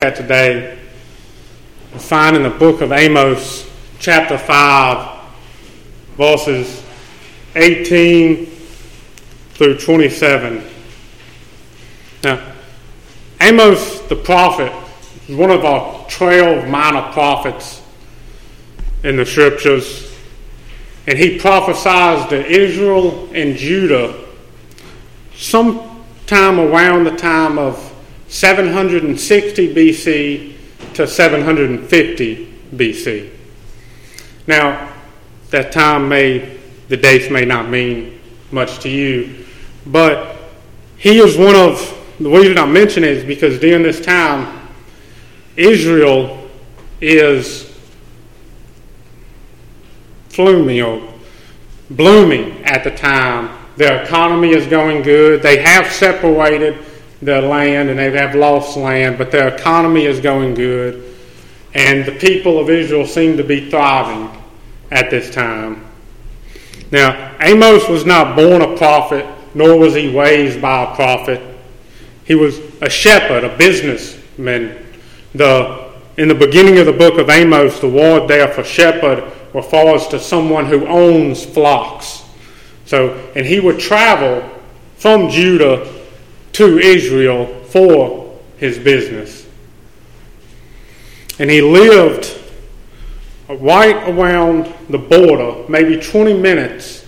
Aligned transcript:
at 0.00 0.14
today, 0.14 0.78
we 1.92 1.98
find 1.98 2.36
in 2.36 2.44
the 2.44 2.50
book 2.50 2.82
of 2.82 2.92
Amos, 2.92 3.68
chapter 3.98 4.38
5, 4.38 5.18
verses 6.16 6.84
18 7.56 8.46
through 9.54 9.76
27. 9.76 10.62
Now, 12.22 12.52
Amos 13.40 14.02
the 14.02 14.14
prophet 14.14 14.72
is 15.28 15.34
one 15.34 15.50
of 15.50 15.64
our 15.64 16.08
12 16.08 16.68
minor 16.68 17.10
prophets 17.10 17.82
in 19.02 19.16
the 19.16 19.26
scriptures, 19.26 20.16
and 21.08 21.18
he 21.18 21.40
prophesied 21.40 22.30
to 22.30 22.46
Israel 22.46 23.28
and 23.34 23.56
Judah 23.56 24.14
sometime 25.34 26.60
around 26.60 27.02
the 27.02 27.16
time 27.16 27.58
of 27.58 27.87
760 28.28 29.74
BC 29.74 30.54
to 30.94 31.06
750 31.06 32.54
BC. 32.74 33.30
Now, 34.46 34.92
that 35.50 35.72
time 35.72 36.08
may, 36.08 36.58
the 36.88 36.96
dates 36.96 37.30
may 37.30 37.44
not 37.44 37.68
mean 37.68 38.20
much 38.50 38.78
to 38.80 38.88
you, 38.88 39.44
but 39.86 40.36
he 40.96 41.18
is 41.18 41.36
one 41.36 41.54
of, 41.54 41.94
the 42.20 42.28
reason 42.28 42.58
I 42.58 42.66
mention 42.66 43.04
it 43.04 43.10
is 43.10 43.24
because 43.24 43.58
during 43.60 43.82
this 43.82 44.00
time, 44.00 44.68
Israel 45.56 46.48
is 47.00 47.68
blooming 50.34 51.14
blooming 51.90 52.64
at 52.64 52.84
the 52.84 52.90
time. 52.90 53.56
Their 53.76 54.04
economy 54.04 54.50
is 54.50 54.66
going 54.66 55.02
good. 55.02 55.42
They 55.42 55.60
have 55.62 55.90
separated 55.90 56.84
their 57.20 57.42
land 57.42 57.90
and 57.90 57.98
they 57.98 58.10
have 58.12 58.34
lost 58.34 58.76
land, 58.76 59.18
but 59.18 59.30
their 59.30 59.48
economy 59.48 60.04
is 60.04 60.20
going 60.20 60.54
good. 60.54 61.16
And 61.74 62.04
the 62.04 62.12
people 62.12 62.58
of 62.58 62.70
Israel 62.70 63.06
seem 63.06 63.36
to 63.36 63.44
be 63.44 63.70
thriving 63.70 64.30
at 64.90 65.10
this 65.10 65.32
time. 65.32 65.84
Now, 66.90 67.36
Amos 67.40 67.88
was 67.88 68.06
not 68.06 68.36
born 68.36 68.62
a 68.62 68.76
prophet, 68.76 69.26
nor 69.54 69.78
was 69.78 69.94
he 69.94 70.16
raised 70.16 70.62
by 70.62 70.84
a 70.84 70.94
prophet. 70.94 71.42
He 72.24 72.34
was 72.34 72.58
a 72.80 72.88
shepherd, 72.88 73.44
a 73.44 73.56
businessman. 73.56 74.86
The, 75.34 75.92
in 76.16 76.28
the 76.28 76.34
beginning 76.34 76.78
of 76.78 76.86
the 76.86 76.92
book 76.92 77.18
of 77.18 77.28
Amos, 77.28 77.80
the 77.80 77.88
word 77.88 78.28
there 78.28 78.48
for 78.48 78.64
shepherd 78.64 79.30
refers 79.52 80.06
to 80.08 80.18
someone 80.18 80.66
who 80.66 80.86
owns 80.86 81.44
flocks. 81.44 82.24
So, 82.86 83.14
and 83.34 83.44
he 83.44 83.60
would 83.60 83.78
travel 83.78 84.48
from 84.96 85.28
Judah 85.28 85.97
to 86.58 86.78
Israel 86.80 87.46
for 87.66 88.36
his 88.56 88.80
business. 88.80 89.46
And 91.38 91.48
he 91.48 91.62
lived 91.62 92.36
right 93.48 94.08
around 94.08 94.74
the 94.90 94.98
border, 94.98 95.64
maybe 95.68 96.00
20 96.00 96.34
minutes 96.34 97.06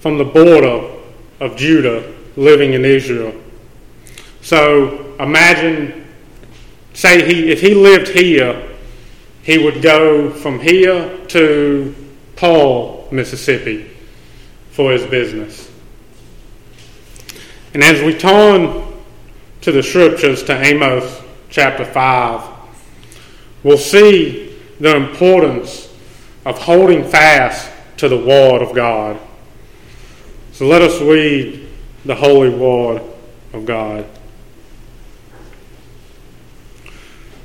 from 0.00 0.18
the 0.18 0.24
border 0.24 0.90
of 1.38 1.56
Judah, 1.56 2.12
living 2.36 2.72
in 2.72 2.84
Israel. 2.84 3.32
So 4.40 5.14
imagine, 5.20 6.04
say 6.92 7.24
he 7.24 7.52
if 7.52 7.60
he 7.60 7.74
lived 7.74 8.08
here, 8.08 8.68
he 9.44 9.58
would 9.58 9.80
go 9.80 10.30
from 10.30 10.58
here 10.58 11.24
to 11.28 11.94
Paul, 12.34 13.06
Mississippi, 13.12 13.88
for 14.72 14.90
his 14.90 15.06
business. 15.06 15.71
And 17.74 17.82
as 17.82 18.02
we 18.02 18.12
turn 18.12 18.86
to 19.62 19.72
the 19.72 19.82
scriptures, 19.82 20.42
to 20.44 20.60
Amos 20.60 21.22
chapter 21.48 21.86
5, 21.86 22.50
we'll 23.62 23.78
see 23.78 24.58
the 24.78 24.94
importance 24.94 25.88
of 26.44 26.58
holding 26.58 27.02
fast 27.02 27.70
to 27.96 28.08
the 28.10 28.18
Word 28.18 28.60
of 28.60 28.74
God. 28.74 29.18
So 30.52 30.66
let 30.66 30.82
us 30.82 31.00
read 31.00 31.66
the 32.04 32.14
holy 32.14 32.50
Word 32.50 33.02
of 33.54 33.64
God. 33.64 34.04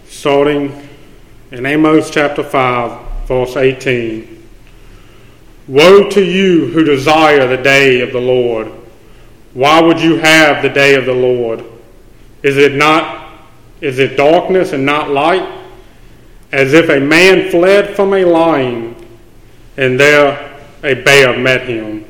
Starting 0.10 0.90
in 1.52 1.66
Amos 1.66 2.10
chapter 2.10 2.44
5, 2.44 3.28
verse 3.28 3.56
18. 3.56 4.44
Woe 5.70 6.10
to 6.10 6.24
you 6.24 6.68
who 6.68 6.84
desire 6.84 7.48
the 7.48 7.62
day 7.62 8.02
of 8.02 8.12
the 8.12 8.20
Lord 8.20 8.77
why 9.58 9.82
would 9.82 10.00
you 10.00 10.18
have 10.18 10.62
the 10.62 10.70
day 10.70 10.94
of 10.94 11.08
the 11.08 11.14
Lord? 11.16 11.66
Is 12.44 12.58
it 12.58 12.76
not 12.76 13.42
is 13.82 13.98
it 13.98 14.16
darkness 14.16 14.72
and 14.72 14.86
not 14.86 15.10
light? 15.10 15.66
As 16.52 16.74
if 16.74 16.90
a 16.90 17.00
man 17.00 17.50
fled 17.50 17.96
from 17.96 18.14
a 18.14 18.24
lion 18.24 18.96
and 19.76 20.00
there 20.00 20.62
a 20.84 20.94
bear 20.94 21.40
met 21.40 21.68
him. 21.68 22.06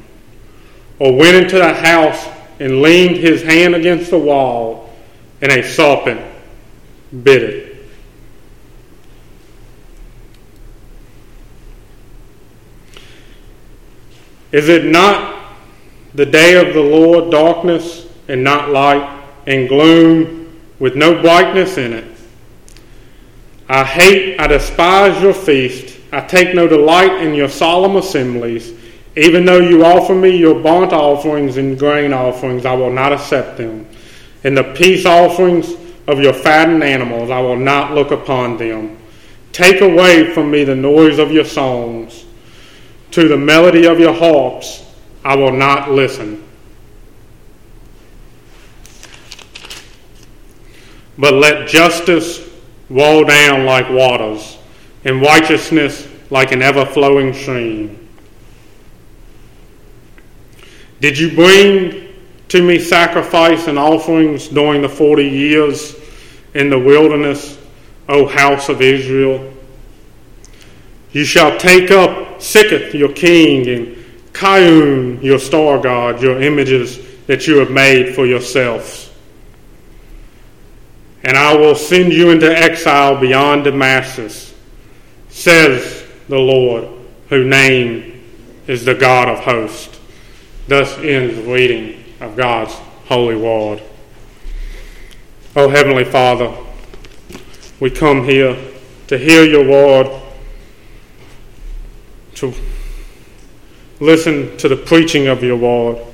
Or 1.00 1.16
went 1.16 1.38
into 1.38 1.58
the 1.58 1.74
house 1.74 2.28
and 2.59 2.81
leaned 2.81 3.16
his 3.16 3.44
hand 3.44 3.75
against 3.75 4.09
the 4.09 4.19
wall 4.19 4.94
and 5.41 5.50
a 5.50 5.64
serpent 5.64 6.19
bit 7.24 7.44
it. 7.44 7.78
Is 14.52 14.68
it 14.68 14.84
not 14.84 15.36
the 16.17 16.25
day 16.25 16.55
of 16.55 16.73
the 16.73 16.81
Lord 16.81 17.29
darkness 17.29 18.07
and 18.28 18.44
not 18.44 18.72
light, 18.72 19.23
and 19.45 19.69
gloom 19.69 20.59
with 20.79 20.95
no 20.95 21.22
brightness 21.22 21.78
in 21.78 21.94
it. 21.94 22.17
I 23.69 23.83
hate, 23.83 24.39
I 24.39 24.47
despise 24.47 25.22
your 25.22 25.35
feast. 25.35 25.95
I 26.11 26.22
take 26.22 26.55
no 26.55 26.67
delight 26.67 27.22
in 27.22 27.35
your 27.35 27.47
solemn 27.47 27.97
assemblies. 27.97 28.73
Even 29.16 29.45
though 29.45 29.59
you 29.59 29.85
offer 29.85 30.16
me 30.16 30.35
your 30.35 30.61
burnt 30.61 30.91
offerings 30.91 31.57
and 31.57 31.78
grain 31.78 32.13
offerings, 32.13 32.66
I 32.66 32.73
will 32.73 32.91
not 32.91 33.13
accept 33.13 33.57
them. 33.57 33.88
And 34.44 34.57
the 34.57 34.73
peace 34.73 35.05
offerings 35.05 35.72
of 36.07 36.19
your 36.19 36.34
fattened 36.34 36.84
animals, 36.84 37.29
I 37.29 37.41
will 37.41 37.57
not 37.57 37.94
look 37.94 38.09
upon 38.09 38.57
them. 38.57 38.97
Take 39.51 39.81
away 39.81 40.34
from 40.34 40.49
me 40.49 40.63
the 40.63 40.75
noise 40.75 41.19
of 41.19 41.31
your 41.31 41.45
songs. 41.45 42.25
To 43.11 43.28
the 43.28 43.38
melody 43.38 43.85
of 43.85 43.99
your 43.99 44.13
harps, 44.13 44.86
I 45.27 45.35
will 45.35 45.51
not 45.51 45.91
listen. 45.91 46.41
But 51.17 51.33
let 51.33 51.67
justice 51.67 52.49
roll 52.89 53.25
down 53.25 53.66
like 53.66 53.89
waters, 53.89 54.57
and 55.03 55.21
righteousness 55.21 56.07
like 56.29 56.53
an 56.53 56.61
ever 56.61 56.85
flowing 56.85 57.33
stream. 57.33 58.07
Did 61.01 61.17
you 61.17 61.35
bring 61.35 62.07
to 62.47 62.61
me 62.61 62.79
sacrifice 62.79 63.67
and 63.67 63.77
offerings 63.77 64.47
during 64.47 64.81
the 64.81 64.87
forty 64.87 65.27
years 65.27 65.93
in 66.53 66.69
the 66.69 66.79
wilderness, 66.79 67.57
O 68.07 68.25
house 68.25 68.69
of 68.69 68.81
Israel? 68.81 69.53
You 71.11 71.25
shall 71.25 71.57
take 71.59 71.91
up 71.91 72.39
Sikkuth 72.39 72.93
your 72.93 73.11
king 73.11 73.67
and 73.67 73.97
Kiyyun, 74.37 75.23
your 75.23 75.39
star 75.39 75.79
god, 75.79 76.21
your 76.21 76.39
images 76.39 76.99
that 77.25 77.47
you 77.47 77.57
have 77.57 77.71
made 77.71 78.13
for 78.13 78.27
yourselves. 78.27 79.09
And 81.23 81.35
I 81.35 81.55
will 81.55 81.73
send 81.73 82.13
you 82.13 82.29
into 82.29 82.47
exile 82.47 83.19
beyond 83.19 83.63
Damascus, 83.63 84.53
says 85.29 86.05
the 86.29 86.37
Lord, 86.37 86.87
whose 87.29 87.47
name 87.47 88.23
is 88.67 88.85
the 88.85 88.93
God 88.93 89.27
of 89.27 89.39
hosts. 89.39 89.99
Thus 90.67 90.95
ends 90.99 91.35
the 91.37 91.51
reading 91.51 92.03
of 92.21 92.37
God's 92.37 92.73
holy 93.05 93.35
word. 93.35 93.81
Oh, 95.55 95.67
Heavenly 95.67 96.03
Father, 96.03 96.55
we 97.79 97.89
come 97.89 98.23
here 98.23 98.55
to 99.07 99.17
hear 99.17 99.43
your 99.43 99.67
word, 99.67 100.22
to 102.35 102.53
listen 103.99 104.55
to 104.58 104.67
the 104.67 104.76
preaching 104.76 105.28
of 105.28 105.44
your 105.44 105.58
word. 105.58 106.05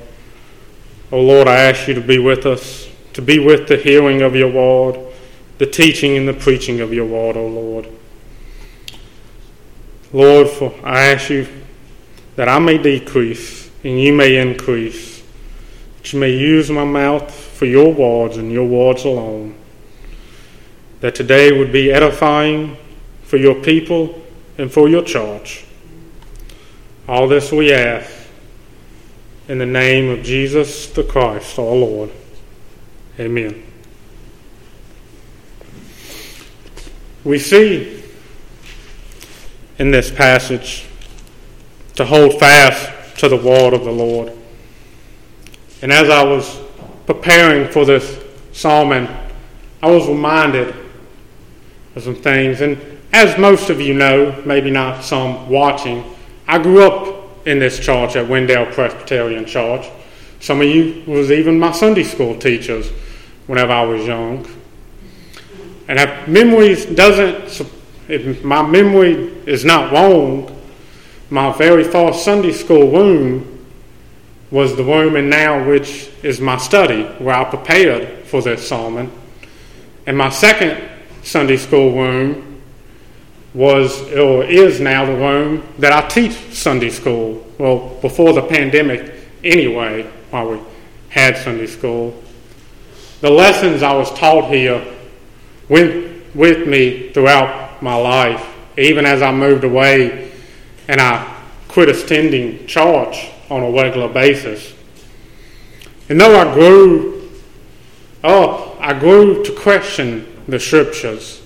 Oh 1.12 1.20
Lord, 1.20 1.48
I 1.48 1.56
ask 1.56 1.86
you 1.86 1.94
to 1.94 2.00
be 2.00 2.18
with 2.18 2.46
us, 2.46 2.88
to 3.12 3.22
be 3.22 3.38
with 3.38 3.68
the 3.68 3.76
hearing 3.76 4.22
of 4.22 4.34
your 4.34 4.50
word, 4.50 4.98
the 5.58 5.66
teaching 5.66 6.16
and 6.16 6.26
the 6.26 6.34
preaching 6.34 6.80
of 6.80 6.92
your 6.92 7.06
word, 7.06 7.36
oh 7.36 7.46
Lord. 7.46 7.88
Lord, 10.12 10.48
for 10.48 10.74
I 10.82 11.06
ask 11.06 11.30
you 11.30 11.46
that 12.36 12.48
I 12.48 12.58
may 12.58 12.78
decrease 12.78 13.70
and 13.82 14.00
you 14.00 14.12
may 14.12 14.36
increase, 14.36 15.22
that 15.98 16.12
you 16.12 16.18
may 16.18 16.30
use 16.30 16.70
my 16.70 16.84
mouth 16.84 17.32
for 17.34 17.66
your 17.66 17.92
words 17.92 18.36
and 18.36 18.50
your 18.50 18.66
words 18.66 19.04
alone. 19.04 19.54
That 21.00 21.14
today 21.14 21.56
would 21.56 21.70
be 21.70 21.92
edifying 21.92 22.76
for 23.24 23.36
your 23.36 23.56
people 23.56 24.22
and 24.56 24.72
for 24.72 24.88
your 24.88 25.02
church. 25.02 25.63
All 27.06 27.28
this 27.28 27.52
we 27.52 27.72
ask 27.72 28.10
in 29.48 29.58
the 29.58 29.66
name 29.66 30.10
of 30.10 30.24
Jesus 30.24 30.86
the 30.86 31.04
Christ, 31.04 31.58
our 31.58 31.64
Lord. 31.64 32.10
Amen. 33.18 33.64
we 37.24 37.38
see 37.38 38.02
in 39.78 39.90
this 39.90 40.10
passage 40.10 40.86
to 41.96 42.04
hold 42.04 42.38
fast 42.38 43.18
to 43.18 43.28
the 43.28 43.36
word 43.36 43.72
of 43.72 43.84
the 43.84 43.90
Lord. 43.90 44.32
And 45.82 45.92
as 45.92 46.10
I 46.10 46.22
was 46.22 46.60
preparing 47.06 47.70
for 47.70 47.84
this 47.84 48.22
sermon, 48.52 49.08
I 49.82 49.90
was 49.90 50.06
reminded 50.06 50.74
of 51.96 52.02
some 52.02 52.14
things. 52.14 52.60
And 52.60 52.78
as 53.12 53.38
most 53.38 53.70
of 53.70 53.80
you 53.80 53.94
know, 53.94 54.42
maybe 54.44 54.70
not 54.70 55.02
some 55.02 55.48
watching, 55.48 56.13
I 56.46 56.58
grew 56.58 56.82
up 56.82 57.46
in 57.46 57.58
this 57.58 57.78
church 57.78 58.16
at 58.16 58.28
Wendell 58.28 58.66
Presbyterian 58.66 59.46
Church. 59.46 59.86
Some 60.40 60.60
of 60.60 60.66
you 60.66 61.02
was 61.06 61.30
even 61.30 61.58
my 61.58 61.72
Sunday 61.72 62.02
school 62.02 62.38
teachers 62.38 62.90
whenever 63.46 63.72
I 63.72 63.84
was 63.84 64.06
young. 64.06 64.46
And 65.88 65.98
if 65.98 66.28
memories 66.28 66.84
doesn't, 66.84 67.66
if 68.08 68.44
my 68.44 68.62
memory 68.62 69.32
is 69.46 69.64
not 69.64 69.92
wrong, 69.92 70.50
my 71.30 71.50
very 71.56 71.84
first 71.84 72.24
Sunday 72.24 72.52
school 72.52 72.90
room 72.90 73.66
was 74.50 74.76
the 74.76 74.84
room 74.84 75.16
in 75.16 75.30
now 75.30 75.66
which 75.66 76.10
is 76.22 76.40
my 76.40 76.58
study, 76.58 77.04
where 77.22 77.34
I 77.34 77.44
prepared 77.44 78.24
for 78.24 78.42
this 78.42 78.68
sermon. 78.68 79.10
And 80.06 80.16
my 80.16 80.28
second 80.28 80.90
Sunday 81.22 81.56
school 81.56 81.92
room 81.92 82.43
was 83.54 84.02
or 84.12 84.44
is 84.44 84.80
now 84.80 85.06
the 85.06 85.14
room 85.14 85.66
that 85.78 85.92
I 85.92 86.06
teach 86.08 86.32
Sunday 86.52 86.90
school. 86.90 87.46
Well, 87.56 87.96
before 88.02 88.32
the 88.32 88.42
pandemic, 88.42 89.14
anyway, 89.44 90.10
while 90.30 90.50
we 90.50 90.60
had 91.08 91.36
Sunday 91.38 91.66
school. 91.66 92.20
The 93.20 93.30
lessons 93.30 93.82
I 93.84 93.94
was 93.94 94.12
taught 94.18 94.50
here 94.50 94.84
went 95.68 96.34
with 96.34 96.66
me 96.66 97.10
throughout 97.12 97.80
my 97.80 97.94
life, 97.94 98.44
even 98.76 99.06
as 99.06 99.22
I 99.22 99.30
moved 99.30 99.62
away 99.62 100.32
and 100.88 101.00
I 101.00 101.40
quit 101.68 101.88
attending 101.88 102.66
church 102.66 103.30
on 103.48 103.62
a 103.62 103.70
regular 103.70 104.08
basis. 104.08 104.74
And 106.08 106.20
though 106.20 106.36
I 106.36 106.52
grew 106.52 107.30
up, 108.24 108.76
I 108.80 108.98
grew 108.98 109.44
to 109.44 109.52
question 109.52 110.42
the 110.48 110.58
scriptures. 110.58 111.42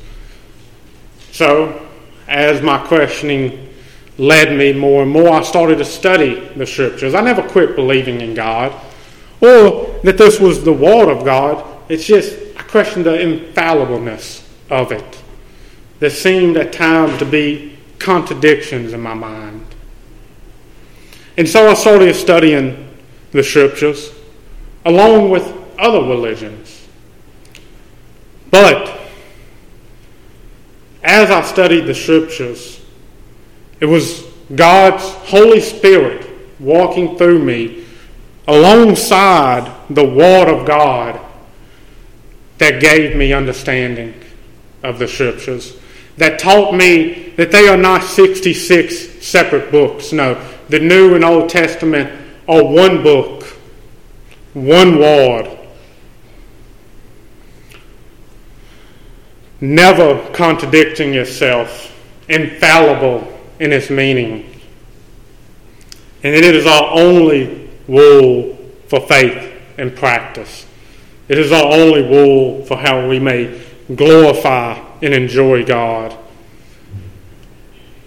So, 1.30 1.87
as 2.28 2.62
my 2.62 2.78
questioning 2.86 3.74
led 4.18 4.56
me 4.56 4.72
more 4.72 5.02
and 5.02 5.10
more, 5.10 5.30
I 5.30 5.42
started 5.42 5.78
to 5.78 5.84
study 5.84 6.40
the 6.56 6.66
scriptures. 6.66 7.14
I 7.14 7.20
never 7.22 7.42
quit 7.42 7.74
believing 7.74 8.20
in 8.20 8.34
God 8.34 8.72
or 9.40 10.00
that 10.02 10.18
this 10.18 10.40
was 10.40 10.64
the 10.64 10.72
word 10.72 11.08
of 11.08 11.24
God. 11.24 11.64
It's 11.88 12.04
just, 12.04 12.36
I 12.56 12.62
questioned 12.62 13.06
the 13.06 13.12
infallibleness 13.12 14.46
of 14.70 14.92
it. 14.92 15.22
There 16.00 16.10
seemed 16.10 16.56
at 16.56 16.72
times 16.72 17.18
to 17.18 17.24
be 17.24 17.78
contradictions 17.98 18.92
in 18.92 19.00
my 19.00 19.14
mind. 19.14 19.64
And 21.36 21.48
so 21.48 21.68
I 21.68 21.74
started 21.74 22.14
studying 22.14 22.88
the 23.30 23.42
scriptures 23.42 24.12
along 24.84 25.30
with 25.30 25.54
other 25.78 26.00
religions. 26.00 26.86
But 28.50 28.97
as 31.08 31.30
I 31.30 31.40
studied 31.40 31.86
the 31.86 31.94
scriptures, 31.94 32.80
it 33.80 33.86
was 33.86 34.24
God's 34.54 35.04
Holy 35.30 35.58
Spirit 35.58 36.28
walking 36.60 37.16
through 37.16 37.42
me 37.42 37.86
alongside 38.46 39.74
the 39.88 40.04
Word 40.04 40.48
of 40.48 40.66
God 40.66 41.18
that 42.58 42.82
gave 42.82 43.16
me 43.16 43.32
understanding 43.32 44.14
of 44.82 44.98
the 44.98 45.08
scriptures, 45.08 45.78
that 46.18 46.38
taught 46.38 46.74
me 46.74 47.30
that 47.36 47.52
they 47.52 47.68
are 47.68 47.76
not 47.78 48.04
66 48.04 49.24
separate 49.26 49.70
books. 49.72 50.12
No, 50.12 50.34
the 50.68 50.78
New 50.78 51.14
and 51.14 51.24
Old 51.24 51.48
Testament 51.48 52.10
are 52.46 52.62
one 52.62 53.02
book, 53.02 53.44
one 54.52 54.98
word. 54.98 55.57
Never 59.60 60.30
contradicting 60.32 61.14
itself, 61.14 61.92
infallible 62.28 63.36
in 63.58 63.72
its 63.72 63.90
meaning. 63.90 64.48
And 66.22 66.34
it 66.34 66.44
is 66.44 66.66
our 66.66 66.92
only 66.92 67.70
rule 67.88 68.56
for 68.86 69.00
faith 69.00 69.52
and 69.76 69.94
practice. 69.94 70.66
It 71.28 71.38
is 71.38 71.52
our 71.52 71.72
only 71.72 72.02
rule 72.02 72.64
for 72.64 72.76
how 72.76 73.08
we 73.08 73.18
may 73.18 73.60
glorify 73.94 74.78
and 75.02 75.14
enjoy 75.14 75.64
God. 75.64 76.16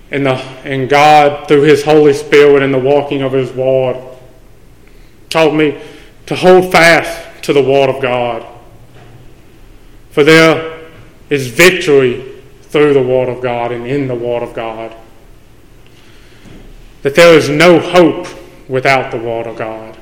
And, 0.10 0.26
the, 0.26 0.36
and 0.66 0.90
God, 0.90 1.48
through 1.48 1.62
His 1.62 1.84
Holy 1.84 2.14
Spirit 2.14 2.64
and 2.64 2.74
the 2.74 2.80
walking 2.80 3.22
of 3.22 3.32
His 3.32 3.52
Word, 3.52 4.02
told 5.30 5.56
me 5.56 5.82
to 6.26 6.36
hold 6.36 6.72
fast 6.72 7.44
to 7.44 7.54
the 7.54 7.64
Word 7.64 7.90
of 7.90 8.02
God. 8.02 8.46
For 10.12 10.24
there 10.24 10.71
is 11.32 11.48
victory 11.48 12.40
through 12.64 12.94
the 12.94 13.02
Word 13.02 13.30
of 13.30 13.42
God 13.42 13.72
and 13.72 13.88
in 13.88 14.08
the 14.08 14.14
Word 14.14 14.44
of 14.44 14.54
God. 14.54 14.96
That 17.02 17.16
there 17.16 17.36
is 17.36 17.50
no 17.50 17.80
hope 17.80 18.28
without 18.68 19.12
the 19.12 19.18
Word 19.18 19.48
of 19.48 19.58
God. 19.58 19.98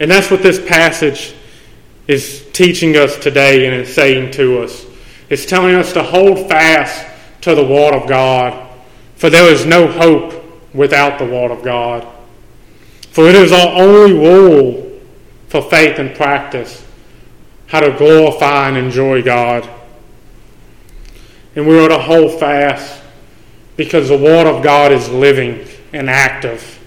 And 0.00 0.10
that's 0.10 0.30
what 0.30 0.42
this 0.42 0.64
passage 0.66 1.34
is 2.06 2.46
teaching 2.52 2.96
us 2.96 3.18
today 3.18 3.66
and 3.66 3.74
is 3.74 3.92
saying 3.92 4.30
to 4.32 4.62
us. 4.62 4.86
It's 5.28 5.44
telling 5.44 5.74
us 5.74 5.92
to 5.92 6.02
hold 6.02 6.48
fast 6.48 7.04
to 7.42 7.56
the 7.56 7.66
Word 7.66 7.92
of 7.92 8.08
God, 8.08 8.70
for 9.16 9.28
there 9.28 9.52
is 9.52 9.66
no 9.66 9.88
hope 9.88 10.44
without 10.72 11.18
the 11.18 11.26
Word 11.26 11.50
of 11.50 11.64
God. 11.64 12.06
For 13.10 13.28
it 13.28 13.34
is 13.34 13.50
our 13.50 13.82
only 13.82 14.12
rule 14.12 15.00
for 15.48 15.60
faith 15.60 15.98
and 15.98 16.14
practice 16.14 16.84
how 17.66 17.80
to 17.80 17.90
glorify 17.98 18.68
and 18.68 18.76
enjoy 18.76 19.22
God. 19.22 19.68
And 21.58 21.66
we 21.66 21.76
are 21.76 21.88
to 21.88 21.98
hold 21.98 22.38
fast 22.38 23.02
because 23.76 24.10
the 24.10 24.16
Word 24.16 24.46
of 24.46 24.62
God 24.62 24.92
is 24.92 25.08
living 25.08 25.66
and 25.92 26.08
active. 26.08 26.78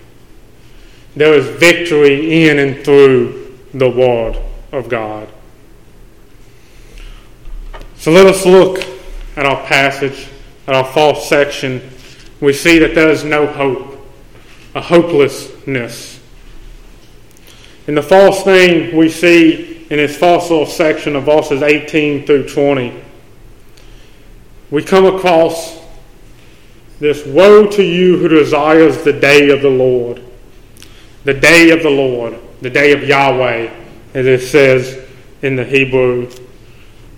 There 1.13 1.33
is 1.33 1.45
victory 1.59 2.47
in 2.47 2.57
and 2.57 2.85
through 2.85 3.57
the 3.73 3.89
Word 3.89 4.41
of 4.71 4.87
God. 4.87 5.27
So 7.97 8.13
let 8.13 8.25
us 8.25 8.45
look 8.45 8.79
at 9.35 9.45
our 9.45 9.61
passage, 9.65 10.29
at 10.67 10.73
our 10.73 10.85
false 10.85 11.27
section. 11.27 11.81
We 12.39 12.53
see 12.53 12.79
that 12.79 12.95
there 12.95 13.09
is 13.09 13.25
no 13.25 13.47
hope, 13.47 13.99
a 14.73 14.79
hopelessness. 14.79 16.21
And 17.87 17.97
the 17.97 18.03
false 18.03 18.43
thing 18.43 18.95
we 18.95 19.09
see 19.09 19.85
in 19.89 19.97
this 19.97 20.15
false 20.15 20.49
little 20.49 20.65
section 20.65 21.17
of 21.17 21.25
verses 21.25 21.61
18 21.61 22.25
through 22.25 22.47
20, 22.47 23.10
we 24.71 24.83
come 24.83 25.05
across 25.05 25.79
this 26.99 27.25
Woe 27.25 27.67
to 27.67 27.83
you 27.83 28.17
who 28.17 28.27
desires 28.27 29.03
the 29.03 29.13
day 29.13 29.49
of 29.49 29.61
the 29.61 29.69
Lord 29.69 30.23
the 31.23 31.33
day 31.33 31.69
of 31.69 31.83
the 31.83 31.89
Lord, 31.89 32.37
the 32.61 32.69
day 32.69 32.93
of 32.93 33.03
Yahweh, 33.03 33.71
as 34.13 34.25
it 34.25 34.41
says 34.41 35.07
in 35.41 35.55
the 35.55 35.63
Hebrew, 35.63 36.29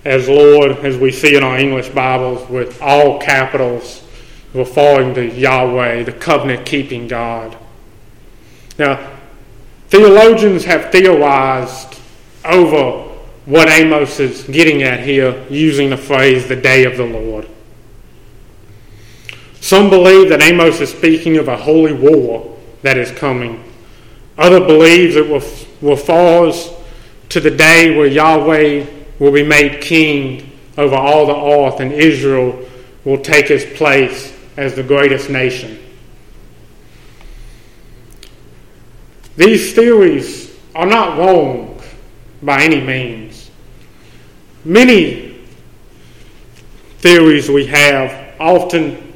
as 0.04 0.28
Lord, 0.28 0.72
as 0.80 0.98
we 0.98 1.12
see 1.12 1.36
in 1.38 1.44
our 1.44 1.58
English 1.58 1.90
Bibles, 1.90 2.48
with 2.50 2.82
all 2.82 3.20
capitals, 3.20 4.04
referring 4.54 5.14
to 5.16 5.26
Yahweh, 5.26 6.04
the 6.04 6.12
covenant 6.12 6.66
keeping 6.66 7.08
God. 7.08 7.58
Now, 8.78 9.12
theologians 9.88 10.66
have 10.66 10.92
theorized 10.92 12.00
over 12.44 13.10
what 13.46 13.68
Amos 13.70 14.20
is 14.20 14.44
getting 14.44 14.84
at 14.84 15.02
here 15.02 15.46
using 15.50 15.90
the 15.90 15.98
phrase 15.98 16.48
the 16.48 16.56
day 16.56 16.86
of 16.86 16.98
the 16.98 17.06
Lord. 17.06 17.48
Some 19.60 19.90
believe 19.90 20.30
that 20.30 20.42
Amos 20.42 20.80
is 20.82 20.92
speaking 20.92 21.38
of 21.38 21.48
a 21.48 21.58
holy 21.58 21.94
war 21.94 22.58
that 22.82 22.98
is 22.98 23.12
coming 23.12 23.64
other 24.38 24.60
believes 24.60 25.16
it 25.16 25.28
will, 25.28 25.44
will 25.82 25.98
falls 25.98 26.72
to 27.30 27.40
the 27.40 27.52
day 27.52 27.96
where 27.96 28.08
Yahweh 28.08 28.86
will 29.20 29.32
be 29.32 29.44
made 29.44 29.82
king 29.82 30.52
over 30.78 30.96
all 30.96 31.26
the 31.28 31.36
earth 31.36 31.80
and 31.80 31.92
Israel 31.92 32.60
will 33.06 33.20
take 33.20 33.48
his 33.48 33.66
place 33.78 34.36
as 34.58 34.76
the 34.76 34.84
greatest 34.84 35.30
nation. 35.30 35.80
These 39.36 39.74
theories 39.74 40.56
are 40.76 40.86
not 40.86 41.18
wrong 41.18 41.82
by 42.42 42.64
any 42.64 42.82
means. 42.82 43.23
Many 44.66 45.42
theories 47.00 47.50
we 47.50 47.66
have 47.68 48.36
often 48.40 49.14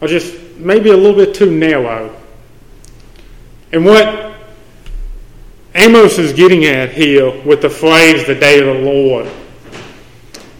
are 0.00 0.08
just 0.08 0.36
maybe 0.56 0.90
a 0.90 0.96
little 0.96 1.16
bit 1.16 1.34
too 1.34 1.50
narrow. 1.50 2.14
And 3.72 3.84
what 3.84 4.34
Amos 5.74 6.18
is 6.18 6.32
getting 6.32 6.64
at 6.64 6.92
here 6.92 7.42
with 7.44 7.62
the 7.62 7.70
phrase 7.70 8.26
the 8.26 8.34
day 8.34 8.58
of 8.58 8.66
the 8.66 8.82
Lord. 8.82 9.30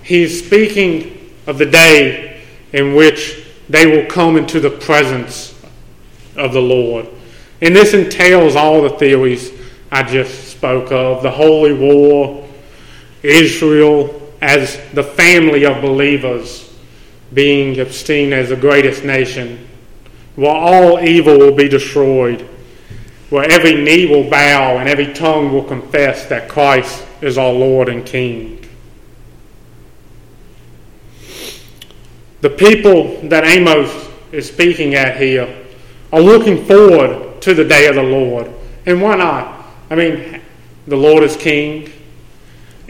He's 0.02 0.45
speaking 0.45 1.33
of 1.47 1.59
the 1.59 1.67
day 1.67 2.43
in 2.73 2.95
which 2.95 3.45
they 3.69 3.87
will 3.87 4.09
come 4.09 4.37
into 4.37 4.61
the 4.61 4.71
presence 4.71 5.55
of 6.37 6.52
the 6.52 6.62
Lord. 6.62 7.07
And 7.61 7.76
this 7.76 7.95
entails 7.95 8.57
all 8.57 8.83
the 8.83 8.91
theories 8.91 9.52
I 9.91 10.02
just 10.02 10.49
spoke 10.49 10.91
of 10.91 11.23
the 11.23 11.31
holy 11.31 11.75
war, 11.75 12.42
Israel 13.23 14.33
as 14.41 14.76
the 14.93 15.02
family 15.02 15.64
of 15.64 15.81
believers 15.81 16.75
being 17.33 17.88
seen 17.91 18.33
as 18.33 18.50
the 18.50 18.57
greatest 18.57 19.05
nation, 19.05 19.69
where 20.37 20.55
all 20.55 21.00
evil 21.00 21.38
will 21.38 21.55
be 21.55 21.69
destroyed, 21.69 22.43
where 23.31 23.50
every 23.50 23.75
knee 23.75 24.07
will 24.07 24.29
bow 24.29 24.79
and 24.79 24.88
every 24.88 25.12
tongue 25.14 25.52
will 25.52 25.64
confess 25.64 26.26
that 26.26 26.49
Christ 26.49 27.07
is 27.21 27.38
our 27.38 27.52
Lord 27.52 27.88
and 27.88 28.05
King. 28.05 28.59
The 32.43 32.50
people 32.50 33.21
that 33.29 33.45
Amos 33.45 34.09
is 34.33 34.49
speaking 34.49 34.97
at 34.97 35.17
here 35.17 35.64
are 36.12 36.21
looking 36.21 36.64
forward 36.67 37.41
to 37.43 37.55
the 37.55 37.64
day 37.64 37.87
of 37.87 37.95
the 37.95 38.02
Lord. 38.02 38.52
And 38.85 39.00
why 39.00 39.17
not? 39.17 39.67
I 39.88 39.95
mean, 39.95 40.41
the 40.88 40.97
Lord 40.97 41.23
is 41.23 41.37
King. 41.37 41.93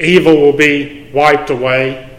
Evil 0.03 0.37
will 0.37 0.53
be 0.53 1.11
wiped 1.13 1.51
away. 1.51 2.11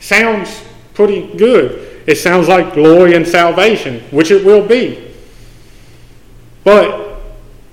Sounds 0.00 0.62
pretty 0.94 1.36
good. 1.36 2.04
It 2.06 2.16
sounds 2.16 2.48
like 2.48 2.74
glory 2.74 3.14
and 3.14 3.26
salvation, 3.26 4.00
which 4.10 4.30
it 4.30 4.44
will 4.44 4.66
be. 4.66 5.12
But 6.62 7.20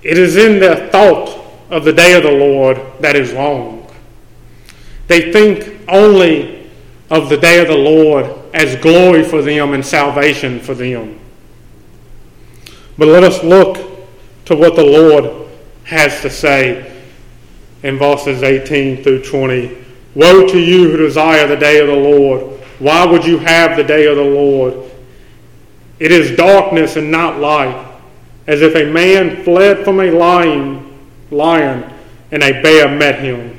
it 0.02 0.18
is 0.18 0.36
in 0.36 0.58
their 0.58 0.90
thought 0.90 1.40
of 1.70 1.84
the 1.84 1.92
day 1.92 2.14
of 2.16 2.24
the 2.24 2.30
Lord 2.30 2.80
that 3.00 3.14
is 3.14 3.32
wrong. 3.32 3.88
They 5.06 5.32
think 5.32 5.80
only 5.88 6.68
of 7.10 7.28
the 7.28 7.36
day 7.36 7.60
of 7.60 7.68
the 7.68 7.76
Lord 7.76 8.26
as 8.52 8.74
glory 8.76 9.22
for 9.22 9.42
them 9.42 9.74
and 9.74 9.84
salvation 9.84 10.58
for 10.58 10.74
them. 10.74 11.20
But 12.98 13.08
let 13.08 13.22
us 13.22 13.44
look 13.44 13.76
to 14.46 14.56
what 14.56 14.74
the 14.74 14.84
Lord 14.84 15.48
has 15.84 16.20
to 16.22 16.30
say 16.30 16.95
in 17.82 17.98
verses 17.98 18.42
18 18.42 19.02
through 19.02 19.22
20. 19.22 19.84
Woe 20.14 20.46
to 20.48 20.58
you 20.58 20.90
who 20.90 20.96
desire 20.96 21.46
the 21.46 21.56
day 21.56 21.78
of 21.80 21.88
the 21.88 21.94
Lord. 21.94 22.60
Why 22.78 23.04
would 23.04 23.24
you 23.24 23.38
have 23.38 23.76
the 23.76 23.84
day 23.84 24.06
of 24.06 24.16
the 24.16 24.22
Lord? 24.22 24.90
It 25.98 26.10
is 26.10 26.36
darkness 26.36 26.96
and 26.96 27.10
not 27.10 27.38
light, 27.38 27.84
as 28.46 28.62
if 28.62 28.74
a 28.74 28.90
man 28.90 29.42
fled 29.44 29.84
from 29.84 30.00
a 30.00 30.10
lion, 30.10 31.08
lion 31.30 31.92
and 32.30 32.42
a 32.42 32.60
bear 32.62 32.88
met 32.88 33.18
him, 33.20 33.58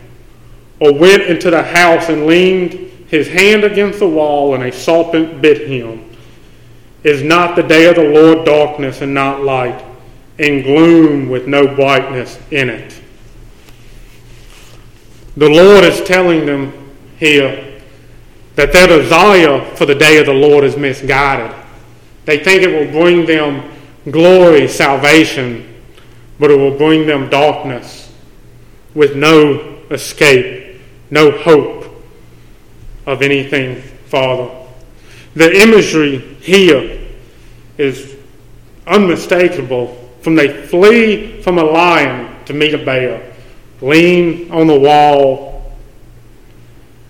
or 0.79 0.93
went 0.93 1.24
into 1.24 1.50
the 1.50 1.63
house 1.63 2.09
and 2.09 2.27
leaned 2.27 2.74
his 3.07 3.27
hand 3.27 3.63
against 3.63 4.00
the 4.00 4.07
wall 4.07 4.53
and 4.53 4.63
a 4.63 4.71
serpent 4.71 5.41
bit 5.41 5.67
him. 5.67 6.03
Is 7.03 7.24
not 7.24 7.55
the 7.55 7.63
day 7.63 7.86
of 7.86 7.95
the 7.95 8.03
Lord 8.03 8.45
darkness 8.45 9.01
and 9.01 9.13
not 9.13 9.43
light, 9.43 9.83
and 10.39 10.63
gloom 10.63 11.29
with 11.29 11.47
no 11.47 11.74
brightness 11.75 12.39
in 12.51 12.69
it? 12.69 13.01
The 15.38 15.48
Lord 15.48 15.84
is 15.84 16.01
telling 16.01 16.48
them 16.48 16.74
here 17.17 17.79
that 18.56 18.74
their 18.74 18.88
desire 18.88 19.63
for 19.75 19.86
the 19.86 19.94
day 19.94 20.17
of 20.17 20.25
the 20.25 20.34
Lord 20.34 20.63
is 20.63 20.75
misguided. 20.75 21.56
They 22.25 22.44
think 22.44 22.63
it 22.63 22.70
will 22.70 22.91
bring 22.91 23.27
them 23.27 23.72
glory, 24.10 24.67
salvation, 24.67 25.75
but 26.39 26.50
it 26.50 26.58
will 26.58 26.75
bring 26.75 27.06
them 27.06 27.29
darkness 27.29 28.12
with 28.96 29.15
no 29.15 29.77
escape, 29.91 30.82
no 31.12 31.29
hope 31.29 31.86
of 33.06 33.22
anything 33.22 33.79
farther. 34.08 34.50
The 35.36 35.62
imagery 35.62 36.17
here 36.41 37.00
is 37.77 38.15
unmistakable 38.88 40.10
from 40.22 40.34
they 40.34 40.65
flee 40.65 41.44
from 41.44 41.60
a 41.60 41.63
lion 41.63 42.44
to 42.46 42.53
meet 42.56 42.74
a 42.74 42.84
bear 42.84 43.26
lean 43.81 44.51
on 44.51 44.67
the 44.67 44.79
wall, 44.79 45.72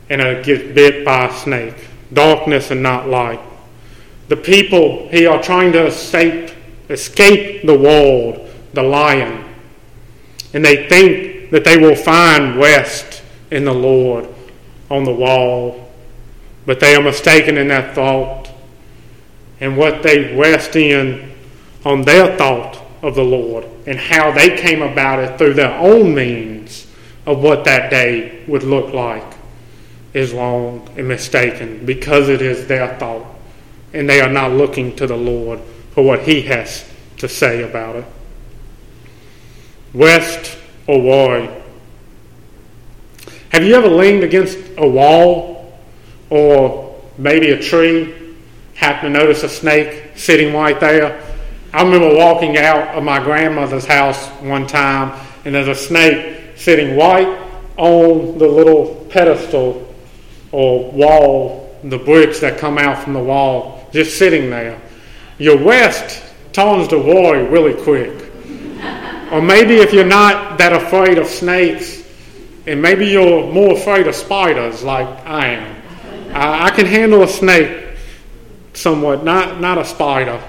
and 0.09 0.45
get 0.45 0.73
bit 0.73 1.05
by 1.05 1.27
a 1.27 1.33
snake. 1.33 1.75
Darkness 2.13 2.71
and 2.71 2.81
not 2.81 3.07
light. 3.07 3.39
The 4.29 4.37
people 4.37 5.07
here 5.09 5.31
are 5.31 5.41
trying 5.41 5.71
to 5.73 5.85
escape, 5.87 6.51
escape 6.89 7.65
the 7.65 7.77
world, 7.77 8.49
the 8.73 8.83
lion, 8.83 9.43
and 10.53 10.63
they 10.63 10.87
think 10.87 11.51
that 11.51 11.63
they 11.63 11.77
will 11.77 11.95
find 11.95 12.55
rest 12.57 13.21
in 13.51 13.65
the 13.65 13.73
Lord 13.73 14.27
on 14.89 15.03
the 15.03 15.13
wall, 15.13 15.91
but 16.65 16.79
they 16.79 16.95
are 16.95 17.03
mistaken 17.03 17.57
in 17.57 17.67
that 17.69 17.95
thought. 17.95 18.49
And 19.59 19.75
what 19.75 20.03
they 20.03 20.35
rest 20.35 20.75
in 20.75 21.33
on 21.83 22.03
their 22.03 22.37
thought 22.37 22.86
of 23.01 23.15
the 23.15 23.23
Lord 23.23 23.65
and 23.85 23.97
how 23.97 24.31
they 24.31 24.57
came 24.57 24.81
about 24.81 25.19
it 25.19 25.37
through 25.37 25.53
their 25.53 25.73
own 25.77 26.15
means 26.15 26.87
of 27.25 27.41
what 27.41 27.65
that 27.65 27.89
day 27.89 28.43
would 28.47 28.63
look 28.63 28.93
like 28.93 29.35
is 30.13 30.33
wrong 30.33 30.87
and 30.97 31.07
mistaken 31.07 31.85
because 31.85 32.29
it 32.29 32.41
is 32.41 32.67
their 32.67 32.97
thought 32.97 33.25
and 33.93 34.09
they 34.09 34.21
are 34.21 34.29
not 34.29 34.51
looking 34.51 34.95
to 34.95 35.07
the 35.07 35.15
Lord 35.15 35.59
for 35.91 36.03
what 36.03 36.21
He 36.21 36.41
has 36.43 36.89
to 37.17 37.27
say 37.27 37.63
about 37.63 37.97
it. 37.97 38.05
West 39.93 40.57
or 40.87 41.01
worry. 41.01 41.49
Have 43.49 43.63
you 43.63 43.75
ever 43.75 43.87
leaned 43.89 44.23
against 44.23 44.57
a 44.77 44.87
wall 44.87 45.79
or 46.29 47.01
maybe 47.17 47.51
a 47.51 47.61
tree, 47.61 48.13
happened 48.75 49.13
to 49.13 49.19
notice 49.19 49.43
a 49.43 49.49
snake 49.49 50.11
sitting 50.15 50.53
right 50.53 50.79
there? 50.79 51.26
I 51.73 51.83
remember 51.83 52.15
walking 52.15 52.57
out 52.57 52.95
of 52.95 53.03
my 53.03 53.21
grandmother's 53.21 53.85
house 53.85 54.27
one 54.41 54.67
time, 54.67 55.19
and 55.43 55.53
there's 55.53 55.67
a 55.67 55.75
snake 55.75 56.57
sitting 56.57 56.97
right 56.97 57.27
on 57.77 58.37
the 58.37 58.47
little 58.47 59.05
pedestal 59.09 59.93
or 60.51 60.91
wall, 60.91 61.77
the 61.83 61.97
bricks 61.97 62.39
that 62.39 62.57
come 62.57 62.77
out 62.77 63.03
from 63.03 63.13
the 63.13 63.23
wall, 63.23 63.87
just 63.91 64.17
sitting 64.17 64.49
there. 64.49 64.79
Your 65.37 65.61
west 65.61 66.23
turns 66.53 66.87
to 66.87 66.97
worry 66.97 67.43
really 67.43 67.79
quick. 67.83 68.31
or 69.31 69.41
maybe 69.41 69.75
if 69.75 69.93
you're 69.93 70.05
not 70.05 70.57
that 70.57 70.73
afraid 70.73 71.17
of 71.17 71.27
snakes, 71.27 72.03
and 72.65 72.81
maybe 72.81 73.07
you're 73.07 73.51
more 73.51 73.73
afraid 73.73 74.07
of 74.07 74.15
spiders 74.15 74.83
like 74.83 75.07
I 75.25 75.47
am. 75.47 75.81
I, 76.33 76.67
I 76.67 76.71
can 76.71 76.85
handle 76.85 77.23
a 77.23 77.27
snake 77.27 77.97
somewhat, 78.73 79.23
not, 79.23 79.59
not 79.59 79.77
a 79.77 79.85
spider. 79.85 80.41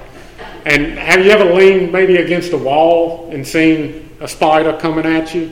And 0.64 0.98
have 0.98 1.24
you 1.24 1.30
ever 1.30 1.54
leaned 1.54 1.92
maybe 1.92 2.16
against 2.16 2.52
a 2.52 2.58
wall 2.58 3.30
and 3.32 3.46
seen 3.46 4.16
a 4.20 4.28
spider 4.28 4.76
coming 4.78 5.06
at 5.06 5.34
you? 5.34 5.42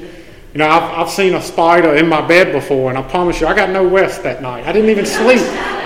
You 0.53 0.59
know, 0.59 0.69
I've, 0.69 1.07
I've 1.07 1.11
seen 1.11 1.35
a 1.35 1.43
spider 1.43 1.95
in 1.97 2.09
my 2.09 2.27
bed 2.27 2.53
before, 2.53 2.89
and 2.89 2.99
I 2.99 3.03
promise 3.03 3.41
you, 3.41 3.47
I 3.47 3.55
got 3.55 3.71
no 3.71 3.87
rest 3.87 4.23
that 4.23 4.41
night. 4.43 4.67
I 4.67 4.73
didn't 4.73 4.91
even 4.91 5.07
sleep 5.07 5.43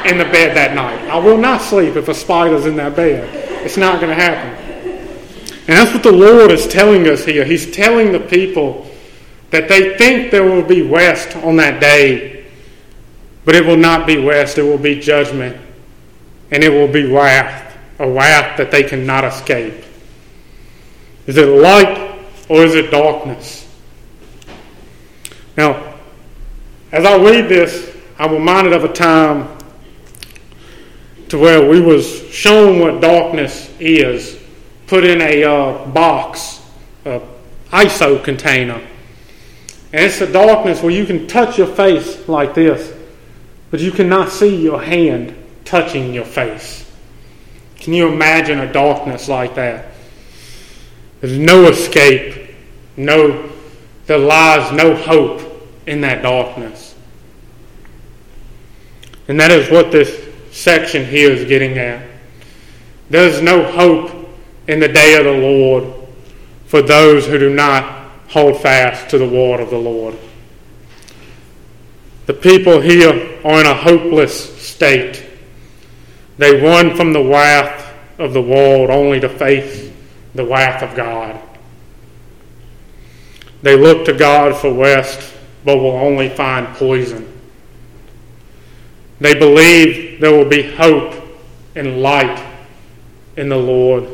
in 0.06 0.18
the 0.18 0.24
bed 0.24 0.56
that 0.56 0.74
night. 0.74 1.00
I 1.10 1.18
will 1.18 1.38
not 1.38 1.60
sleep 1.60 1.96
if 1.96 2.08
a 2.08 2.14
spider's 2.14 2.66
in 2.66 2.76
that 2.76 2.94
bed. 2.94 3.28
It's 3.64 3.76
not 3.76 4.00
going 4.00 4.16
to 4.16 4.22
happen. 4.22 4.56
And 5.66 5.76
that's 5.76 5.92
what 5.92 6.02
the 6.02 6.12
Lord 6.12 6.50
is 6.50 6.66
telling 6.66 7.08
us 7.08 7.24
here. 7.24 7.44
He's 7.44 7.70
telling 7.70 8.12
the 8.12 8.20
people 8.20 8.88
that 9.50 9.68
they 9.68 9.96
think 9.98 10.30
there 10.30 10.44
will 10.44 10.62
be 10.62 10.82
rest 10.82 11.36
on 11.36 11.56
that 11.56 11.80
day, 11.80 12.46
but 13.44 13.54
it 13.54 13.66
will 13.66 13.76
not 13.76 14.06
be 14.06 14.24
rest, 14.24 14.58
it 14.58 14.62
will 14.62 14.78
be 14.78 15.00
judgment, 15.00 15.56
and 16.50 16.62
it 16.62 16.70
will 16.70 16.88
be 16.88 17.12
wrath 17.12 17.69
a 18.00 18.10
wrath 18.10 18.56
that 18.56 18.70
they 18.70 18.82
cannot 18.82 19.24
escape? 19.24 19.84
Is 21.26 21.36
it 21.36 21.46
light 21.46 22.26
or 22.48 22.64
is 22.64 22.74
it 22.74 22.90
darkness? 22.90 23.68
Now, 25.56 25.94
as 26.90 27.04
I 27.04 27.16
read 27.22 27.48
this, 27.48 27.94
I'm 28.18 28.32
reminded 28.32 28.72
of 28.72 28.84
a 28.84 28.92
time 28.92 29.56
to 31.28 31.38
where 31.38 31.68
we 31.68 31.80
was 31.80 32.28
shown 32.32 32.80
what 32.80 33.00
darkness 33.00 33.72
is, 33.78 34.42
put 34.86 35.04
in 35.04 35.20
a 35.20 35.44
uh, 35.44 35.86
box, 35.86 36.60
a 37.04 37.20
ISO 37.70 38.24
container. 38.24 38.80
And 39.92 40.04
it's 40.04 40.20
a 40.20 40.32
darkness 40.32 40.82
where 40.82 40.90
you 40.90 41.04
can 41.04 41.28
touch 41.28 41.58
your 41.58 41.68
face 41.68 42.28
like 42.28 42.54
this, 42.54 42.96
but 43.70 43.78
you 43.78 43.92
cannot 43.92 44.30
see 44.30 44.56
your 44.56 44.82
hand 44.82 45.36
touching 45.64 46.12
your 46.12 46.24
face. 46.24 46.89
Can 47.80 47.94
you 47.94 48.08
imagine 48.08 48.60
a 48.60 48.72
darkness 48.72 49.28
like 49.28 49.54
that? 49.54 49.86
There's 51.20 51.38
no 51.38 51.68
escape, 51.68 52.54
no, 52.96 53.50
there 54.06 54.18
lies 54.18 54.72
no 54.72 54.94
hope 54.94 55.42
in 55.86 56.02
that 56.02 56.22
darkness. 56.22 56.94
And 59.28 59.38
that 59.40 59.50
is 59.50 59.70
what 59.70 59.92
this 59.92 60.28
section 60.50 61.04
here 61.04 61.30
is 61.30 61.48
getting 61.48 61.78
at. 61.78 62.06
There's 63.08 63.40
no 63.40 63.64
hope 63.64 64.28
in 64.66 64.80
the 64.80 64.88
day 64.88 65.16
of 65.18 65.24
the 65.24 65.32
Lord 65.32 66.08
for 66.66 66.82
those 66.82 67.26
who 67.26 67.38
do 67.38 67.52
not 67.52 68.10
hold 68.28 68.60
fast 68.60 69.10
to 69.10 69.18
the 69.18 69.28
word 69.28 69.60
of 69.60 69.70
the 69.70 69.78
Lord. 69.78 70.16
The 72.26 72.34
people 72.34 72.80
here 72.80 73.40
are 73.44 73.60
in 73.60 73.66
a 73.66 73.74
hopeless 73.74 74.62
state. 74.62 75.26
They 76.40 76.58
run 76.58 76.96
from 76.96 77.12
the 77.12 77.22
wrath 77.22 77.92
of 78.18 78.32
the 78.32 78.40
world 78.40 78.88
only 78.88 79.20
to 79.20 79.28
face 79.28 79.90
the 80.34 80.46
wrath 80.46 80.82
of 80.82 80.96
God. 80.96 81.38
They 83.60 83.76
look 83.76 84.06
to 84.06 84.14
God 84.14 84.56
for 84.56 84.72
rest, 84.72 85.34
but 85.66 85.76
will 85.76 85.90
only 85.90 86.30
find 86.30 86.66
poison. 86.76 87.30
They 89.20 89.34
believe 89.34 90.18
there 90.18 90.32
will 90.32 90.48
be 90.48 90.62
hope 90.62 91.14
and 91.74 92.00
light 92.00 92.42
in 93.36 93.50
the 93.50 93.58
Lord, 93.58 94.08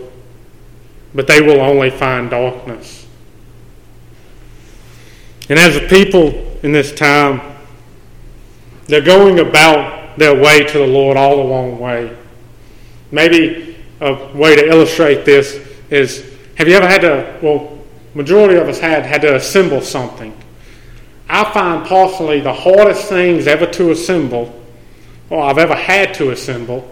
but 1.14 1.28
they 1.28 1.40
will 1.40 1.60
only 1.60 1.90
find 1.90 2.28
darkness. 2.28 3.06
And 5.48 5.60
as 5.60 5.76
a 5.76 5.86
people 5.86 6.58
in 6.64 6.72
this 6.72 6.92
time, 6.92 7.40
they're 8.88 9.00
going 9.00 9.38
about 9.38 10.05
their 10.16 10.34
way 10.34 10.64
to 10.64 10.78
the 10.78 10.86
Lord 10.86 11.16
all 11.16 11.36
the 11.36 11.50
wrong 11.50 11.78
way. 11.78 12.16
Maybe 13.10 13.76
a 14.00 14.32
way 14.34 14.56
to 14.56 14.68
illustrate 14.68 15.24
this 15.24 15.60
is 15.90 16.34
have 16.56 16.68
you 16.68 16.74
ever 16.74 16.86
had 16.86 17.02
to, 17.02 17.38
well, 17.42 17.76
majority 18.16 18.58
of 18.58 18.66
us 18.66 18.78
had 18.78 19.04
had 19.04 19.20
to 19.20 19.36
assemble 19.36 19.80
something. 19.80 20.34
I 21.28 21.44
find 21.52 21.86
personally 21.86 22.40
the 22.40 22.52
hardest 22.52 23.08
things 23.08 23.46
ever 23.46 23.66
to 23.66 23.90
assemble, 23.90 24.58
or 25.28 25.42
I've 25.42 25.58
ever 25.58 25.74
had 25.74 26.14
to 26.14 26.30
assemble, 26.30 26.90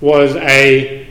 was 0.00 0.34
a 0.36 1.06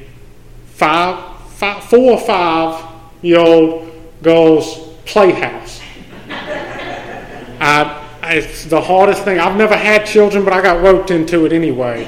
five, 0.73 1.41
five 1.51 1.83
four 1.85 2.13
or 2.13 2.19
five 2.19 2.85
year 3.21 3.39
old 3.39 3.91
girl's 4.21 4.93
playhouse. 5.05 5.79
I, 6.29 7.98
it's 8.29 8.65
the 8.65 8.81
hardest 8.81 9.23
thing. 9.23 9.39
I've 9.39 9.57
never 9.57 9.75
had 9.75 10.05
children, 10.05 10.43
but 10.43 10.53
I 10.53 10.61
got 10.61 10.81
roped 10.81 11.11
into 11.11 11.45
it 11.45 11.53
anyway, 11.53 12.05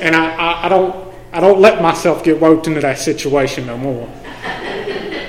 and 0.00 0.14
I, 0.14 0.34
I, 0.34 0.66
I 0.66 0.68
don't 0.68 1.04
I 1.32 1.40
don't 1.40 1.60
let 1.60 1.82
myself 1.82 2.22
get 2.22 2.40
roped 2.40 2.68
into 2.68 2.80
that 2.80 2.98
situation 2.98 3.66
no 3.66 3.76
more. 3.76 4.08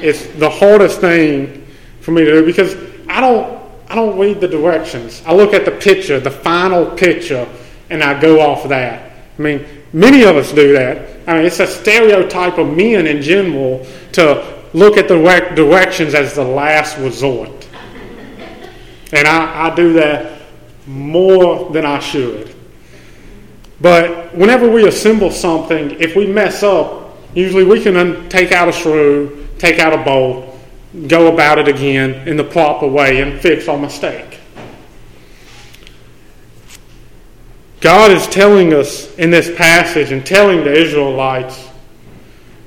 It's 0.02 0.28
the 0.36 0.50
hardest 0.50 1.02
thing 1.02 1.66
for 2.02 2.12
me 2.12 2.24
to 2.26 2.32
do 2.32 2.46
because 2.46 2.76
I 3.10 3.22
don't 3.22 3.60
I 3.90 3.96
don't 3.96 4.18
read 4.18 4.40
the 4.40 4.48
directions. 4.48 5.24
I 5.26 5.34
look 5.34 5.54
at 5.54 5.66
the 5.66 5.72
picture, 5.72 6.20
the 6.20 6.32
final 6.32 6.86
picture, 6.86 7.48
and 7.90 8.04
I 8.04 8.20
go 8.20 8.40
off 8.40 8.68
that. 8.70 9.14
I 9.38 9.42
mean, 9.42 9.66
many 9.94 10.24
of 10.24 10.36
us 10.36 10.52
do 10.52 10.74
that. 10.74 11.28
I 11.28 11.38
mean, 11.38 11.46
it's 11.46 11.60
a 11.60 11.68
stereotype 11.68 12.58
of 12.58 12.68
men 12.76 13.08
in 13.08 13.22
general 13.22 13.86
to 14.14 14.64
look 14.74 14.98
at 14.98 15.08
the 15.08 15.16
directions 15.56 16.14
as 16.14 16.36
the 16.36 16.44
last 16.44 16.98
resort. 17.00 17.68
And 19.12 19.28
I, 19.28 19.72
I 19.72 19.76
do 19.76 19.94
that 19.94 20.35
more 20.88 21.72
than 21.72 21.86
I 21.86 22.00
should. 22.00 22.56
But 23.82 24.36
whenever 24.36 24.70
we 24.70 24.88
assemble 24.88 25.32
something, 25.32 25.92
if 26.00 26.16
we 26.16 26.28
mess 26.28 26.64
up, 26.64 27.18
usually 27.34 27.64
we 27.64 27.82
can 27.84 28.30
take 28.30 28.52
out 28.52 28.68
a 28.68 28.74
screw, 28.74 29.48
take 29.58 29.80
out 29.80 29.94
a 29.94 30.04
bolt, 30.04 30.56
go 31.08 31.34
about 31.34 31.60
it 31.60 31.68
again 31.68 32.28
in 32.28 32.38
the 32.38 32.44
proper 32.44 32.88
way 32.88 33.22
and 33.22 33.40
fix 33.40 33.68
our 33.68 33.78
mistake. 33.78 34.40
God 37.82 38.12
is 38.12 38.26
telling 38.28 38.74
us 38.74 39.14
in 39.18 39.30
this 39.30 39.56
passage 39.56 40.12
and 40.12 40.26
telling 40.26 40.64
the 40.64 40.74
Israelites 40.74 41.70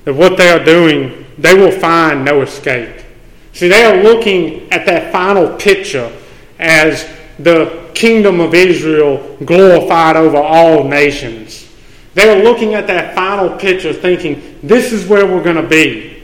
that 0.05 0.15
what 0.15 0.37
they 0.37 0.49
are 0.51 0.63
doing, 0.63 1.27
they 1.39 1.55
will 1.55 1.73
find 1.73 2.25
no 2.25 2.43
escape. 2.43 3.05
See, 3.53 3.67
they 3.67 3.85
are 3.85 4.03
looking 4.03 4.71
at 4.71 4.87
that 4.87 5.11
final 5.11 5.57
picture 5.57 6.13
as 6.61 7.09
the 7.41 7.88
kingdom 7.99 8.39
of 8.39 8.55
Israel 8.55 9.37
glorified 9.45 10.17
over 10.17 10.37
all 10.37 10.85
nations. 10.85 11.69
They 12.15 12.31
are 12.31 12.43
looking 12.43 12.75
at 12.75 12.87
that 12.87 13.15
final 13.17 13.57
picture 13.59 13.93
thinking, 13.93 14.59
this 14.63 14.93
is 14.93 15.07
where 15.07 15.27
we're 15.27 15.43
going 15.43 15.57
to 15.57 15.69
be. 15.69 16.23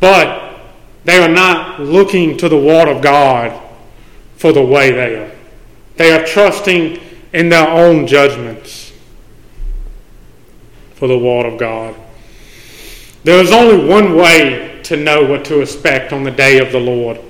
But 0.00 0.60
they 1.04 1.22
are 1.22 1.28
not 1.28 1.80
looking 1.80 2.36
to 2.38 2.48
the 2.48 2.58
Word 2.58 2.88
of 2.88 3.02
God 3.02 3.62
for 4.36 4.52
the 4.52 4.64
way 4.64 4.90
there. 4.90 5.32
They 5.96 6.12
are 6.12 6.26
trusting 6.26 7.00
in 7.32 7.48
their 7.48 7.68
own 7.68 8.08
judgments 8.08 8.92
for 10.94 11.06
the 11.06 11.18
Word 11.18 11.46
of 11.46 11.58
God. 11.58 11.94
There 13.22 13.40
is 13.40 13.52
only 13.52 13.86
one 13.86 14.16
way 14.16 14.80
to 14.84 14.96
know 14.96 15.24
what 15.24 15.44
to 15.46 15.60
expect 15.60 16.12
on 16.12 16.24
the 16.24 16.30
day 16.30 16.58
of 16.58 16.72
the 16.72 16.80
Lord, 16.80 17.20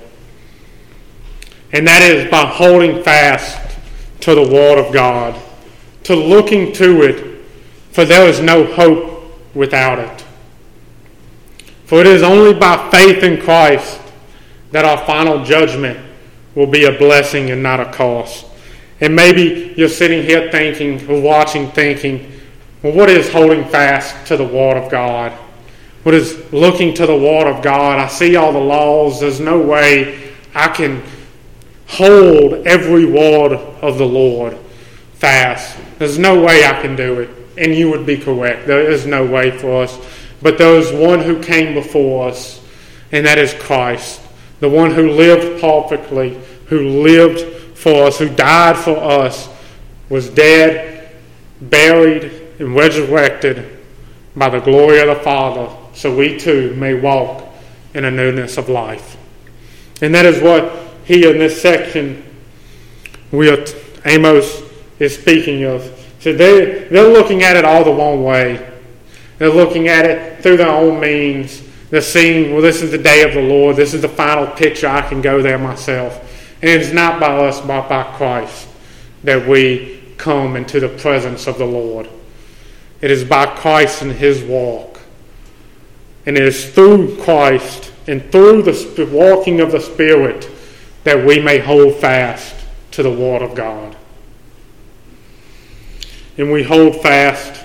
and 1.75 1.85
that 1.85 2.01
is 2.01 2.31
by 2.31 2.45
holding 2.45 3.03
fast 3.03 3.77
to 4.21 4.33
the 4.33 4.41
Word 4.49 4.77
of 4.77 4.93
God, 4.93 5.37
to 6.03 6.15
looking 6.15 6.71
to 6.71 7.01
it, 7.01 7.45
for 7.91 8.05
there 8.05 8.29
is 8.29 8.39
no 8.39 8.63
hope 8.63 9.29
without 9.53 9.99
it. 9.99 10.25
For 11.83 11.99
it 11.99 12.07
is 12.07 12.23
only 12.23 12.53
by 12.53 12.89
faith 12.91 13.23
in 13.23 13.41
Christ 13.41 13.99
that 14.71 14.85
our 14.85 15.05
final 15.05 15.43
judgment 15.43 15.99
will 16.55 16.65
be 16.65 16.85
a 16.85 16.97
blessing 16.97 17.51
and 17.51 17.61
not 17.61 17.81
a 17.81 17.91
cost. 17.91 18.45
And 19.01 19.13
maybe 19.13 19.73
you're 19.75 19.89
sitting 19.89 20.23
here 20.23 20.49
thinking, 20.49 21.05
or 21.09 21.19
watching, 21.19 21.69
thinking, 21.71 22.39
well, 22.83 22.93
what 22.93 23.09
is 23.09 23.29
holding 23.29 23.65
fast 23.65 24.27
to 24.27 24.37
the 24.37 24.45
Word 24.45 24.77
of 24.77 24.89
God? 24.89 25.33
What 26.03 26.15
is 26.15 26.53
looking 26.53 26.93
to 26.93 27.05
the 27.05 27.17
Word 27.17 27.53
of 27.53 27.61
God? 27.61 27.99
I 27.99 28.07
see 28.07 28.37
all 28.37 28.53
the 28.53 28.59
laws. 28.59 29.19
There's 29.19 29.41
no 29.41 29.59
way 29.59 30.31
I 30.53 30.69
can 30.69 31.03
hold 31.87 32.67
every 32.67 33.05
word 33.05 33.53
of 33.53 33.97
the 33.97 34.05
Lord 34.05 34.57
fast. 35.13 35.77
There's 35.99 36.17
no 36.17 36.43
way 36.43 36.65
I 36.65 36.81
can 36.81 36.95
do 36.95 37.21
it. 37.21 37.29
And 37.57 37.73
you 37.73 37.89
would 37.91 38.05
be 38.05 38.17
correct. 38.17 38.67
There 38.67 38.91
is 38.91 39.05
no 39.05 39.25
way 39.25 39.57
for 39.57 39.83
us 39.83 39.97
but 40.45 40.59
there 40.59 40.75
is 40.75 40.91
one 40.91 41.21
who 41.21 41.41
came 41.41 41.73
before 41.73 42.29
us, 42.29 42.61
and 43.11 43.25
that 43.25 43.39
is 43.39 43.53
Christ, 43.55 44.21
the 44.59 44.69
one 44.69 44.91
who 44.91 45.09
lived 45.09 45.59
perfectly, 45.59 46.39
who 46.67 47.01
lived 47.01 47.75
for 47.75 48.05
us, 48.05 48.19
who 48.19 48.29
died 48.29 48.77
for 48.77 48.95
us, 48.95 49.49
was 50.07 50.29
dead, 50.29 51.11
buried, 51.61 52.31
and 52.59 52.75
resurrected 52.75 53.79
by 54.35 54.49
the 54.49 54.59
glory 54.59 54.99
of 54.99 55.07
the 55.07 55.23
Father, 55.23 55.67
so 55.93 56.15
we 56.15 56.37
too 56.37 56.75
may 56.75 56.93
walk 56.93 57.43
in 57.95 58.05
a 58.05 58.11
newness 58.11 58.57
of 58.57 58.69
life. 58.69 59.17
And 59.99 60.13
that 60.13 60.27
is 60.27 60.43
what 60.43 60.71
he 61.05 61.29
in 61.29 61.37
this 61.37 61.61
section 61.61 62.23
we 63.31 63.49
are, 63.49 63.63
Amos 64.05 64.61
is 64.99 65.17
speaking 65.17 65.63
of. 65.63 65.83
So 66.19 66.33
they, 66.33 66.87
they're 66.89 67.11
looking 67.11 67.43
at 67.43 67.55
it 67.55 67.65
all 67.65 67.83
the 67.83 67.93
wrong 67.93 68.23
way. 68.23 68.71
They're 69.37 69.49
looking 69.49 69.87
at 69.87 70.05
it 70.05 70.41
through 70.41 70.57
their 70.57 70.69
own 70.69 70.99
means. 70.99 71.61
They're 71.89 72.01
seeing, 72.01 72.53
well, 72.53 72.61
this 72.61 72.81
is 72.81 72.91
the 72.91 72.97
day 72.97 73.23
of 73.23 73.33
the 73.33 73.41
Lord. 73.41 73.75
This 73.75 73.93
is 73.93 74.01
the 74.01 74.09
final 74.09 74.47
picture. 74.47 74.87
I 74.87 75.01
can 75.01 75.21
go 75.21 75.41
there 75.41 75.57
myself. 75.57 76.21
And 76.61 76.69
it's 76.69 76.93
not 76.93 77.19
by 77.19 77.47
us, 77.47 77.59
but 77.61 77.89
by 77.89 78.03
Christ 78.15 78.67
that 79.23 79.47
we 79.47 80.01
come 80.17 80.55
into 80.55 80.79
the 80.79 80.89
presence 80.89 81.47
of 81.47 81.57
the 81.57 81.65
Lord. 81.65 82.09
It 83.01 83.11
is 83.11 83.23
by 83.23 83.45
Christ 83.47 84.01
and 84.01 84.11
His 84.11 84.41
walk. 84.43 85.01
And 86.25 86.37
it 86.37 86.43
is 86.43 86.73
through 86.73 87.17
Christ 87.17 87.91
and 88.07 88.31
through 88.31 88.63
the 88.63 89.09
walking 89.11 89.59
of 89.59 89.71
the 89.71 89.81
Spirit 89.81 90.49
that 91.05 91.25
we 91.25 91.39
may 91.39 91.59
hold 91.59 91.95
fast 91.95 92.53
to 92.91 93.03
the 93.03 93.11
Word 93.11 93.41
of 93.41 93.55
God. 93.55 93.95
And 96.37 96.51
we 96.51 96.63
hold 96.63 97.01
fast 97.01 97.63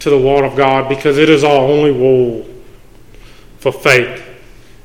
to 0.00 0.10
the 0.10 0.18
Word 0.18 0.44
of 0.44 0.56
God 0.56 0.88
because 0.88 1.18
it 1.18 1.28
is 1.28 1.44
our 1.44 1.60
only 1.60 1.92
rule 1.92 2.46
for 3.58 3.70
faith 3.70 4.24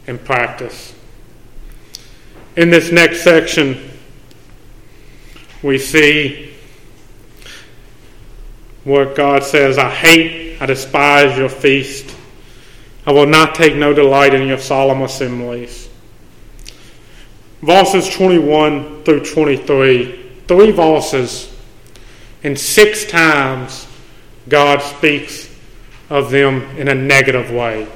and 0.07 0.23
practice. 0.23 0.93
In 2.57 2.69
this 2.69 2.91
next 2.91 3.23
section, 3.23 3.91
we 5.63 5.77
see 5.77 6.53
what 8.83 9.15
God 9.15 9.43
says 9.43 9.77
I 9.77 9.89
hate, 9.89 10.61
I 10.61 10.65
despise 10.65 11.37
your 11.37 11.49
feast. 11.49 12.13
I 13.07 13.13
will 13.13 13.25
not 13.25 13.55
take 13.55 13.75
no 13.75 13.93
delight 13.93 14.33
in 14.33 14.47
your 14.47 14.57
solemn 14.57 15.01
assemblies. 15.01 15.84
Verses 17.65 18.07
21 18.15 19.03
through 19.03 19.25
23, 19.25 20.29
three 20.47 20.71
verses, 20.71 21.51
and 22.43 22.59
six 22.59 23.05
times 23.05 23.87
God 24.47 24.83
speaks 24.83 25.49
of 26.11 26.29
them 26.29 26.61
in 26.77 26.89
a 26.89 26.93
negative 26.93 27.49
way. 27.49 27.87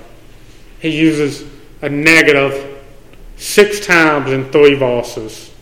He 0.79 0.89
uses 0.89 1.47
a 1.83 1.89
negative 1.89 2.83
six 3.37 3.85
times 3.85 4.31
in 4.31 4.51
three 4.51 4.73
verses. 4.73 5.53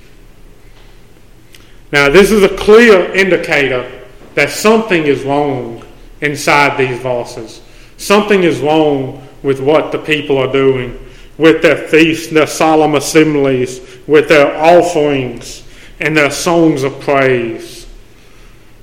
Now, 1.91 2.08
this 2.08 2.32
is 2.32 2.43
a 2.43 2.56
clear 2.56 3.13
indicator 3.13 4.06
that 4.36 4.52
something 4.52 5.04
is 5.04 5.24
wrong 5.24 5.84
inside 6.22 6.78
these 6.78 6.98
verses. 7.00 7.62
Something 7.98 8.43
is 8.43 8.62
wrong 8.62 9.28
with 9.43 9.60
what 9.60 9.91
the 9.91 9.98
people 9.98 10.38
are 10.38 10.52
doing, 10.52 10.98
with 11.38 11.62
their 11.62 11.88
feasts, 11.88 12.28
their 12.28 12.47
solemn 12.47 12.95
assemblies, 12.95 13.80
with 14.08 14.28
their 14.28 14.56
offerings, 14.58 15.63
and 16.00 16.15
their 16.15 16.32
songs 16.32 16.84
of 16.84 17.00
praise. 17.00 17.88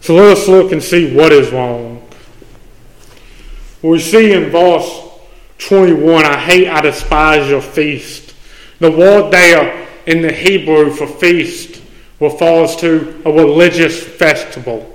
So 0.00 0.14
let 0.14 0.36
us 0.36 0.48
look 0.48 0.72
and 0.72 0.82
see 0.82 1.14
what 1.14 1.32
is 1.32 1.50
wrong. 1.50 2.06
We 3.82 3.98
see 3.98 4.32
in 4.32 4.50
verse 4.50 5.02
21, 5.58 6.24
I 6.24 6.38
hate, 6.38 6.68
I 6.68 6.80
despise 6.80 7.48
your 7.48 7.62
feast. 7.62 8.34
The 8.80 8.90
word 8.90 9.30
there 9.30 9.86
in 10.06 10.22
the 10.22 10.32
Hebrew 10.32 10.90
for 10.90 11.06
feast 11.06 11.82
refers 12.20 12.76
to 12.76 13.22
a 13.24 13.32
religious 13.32 14.02
festival. 14.02 14.90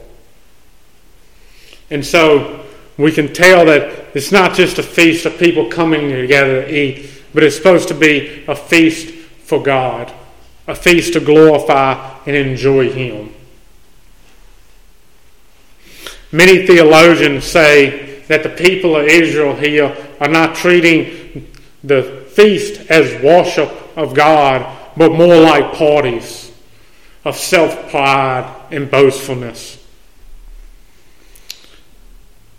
And 1.89 2.05
so 2.05 2.65
we 2.97 3.11
can 3.11 3.33
tell 3.33 3.65
that 3.65 4.15
it's 4.15 4.31
not 4.31 4.55
just 4.55 4.77
a 4.77 4.83
feast 4.83 5.25
of 5.25 5.37
people 5.37 5.69
coming 5.69 6.09
together 6.09 6.63
to 6.63 6.73
eat, 6.73 7.09
but 7.33 7.43
it's 7.43 7.55
supposed 7.55 7.87
to 7.89 7.93
be 7.93 8.43
a 8.47 8.55
feast 8.55 9.13
for 9.43 9.61
God, 9.61 10.13
a 10.67 10.75
feast 10.75 11.13
to 11.13 11.19
glorify 11.19 12.17
and 12.25 12.35
enjoy 12.35 12.91
Him. 12.91 13.33
Many 16.31 16.65
theologians 16.67 17.45
say 17.45 18.21
that 18.27 18.43
the 18.43 18.49
people 18.49 18.95
of 18.95 19.07
Israel 19.07 19.55
here 19.55 19.95
are 20.19 20.27
not 20.27 20.55
treating 20.55 21.51
the 21.83 22.25
feast 22.29 22.91
as 22.91 23.21
worship 23.23 23.71
of 23.97 24.13
God, 24.13 24.77
but 24.95 25.11
more 25.11 25.35
like 25.35 25.73
parties 25.73 26.51
of 27.25 27.35
self 27.35 27.89
pride 27.89 28.67
and 28.71 28.89
boastfulness. 28.89 29.83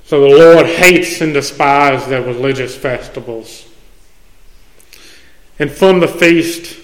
So 0.04 0.22
the 0.22 0.36
Lord 0.36 0.66
hates 0.66 1.20
and 1.20 1.32
despises 1.32 2.08
their 2.08 2.22
religious 2.22 2.76
festivals. 2.76 3.69
And 5.60 5.70
from 5.70 6.00
the 6.00 6.08
feast, 6.08 6.78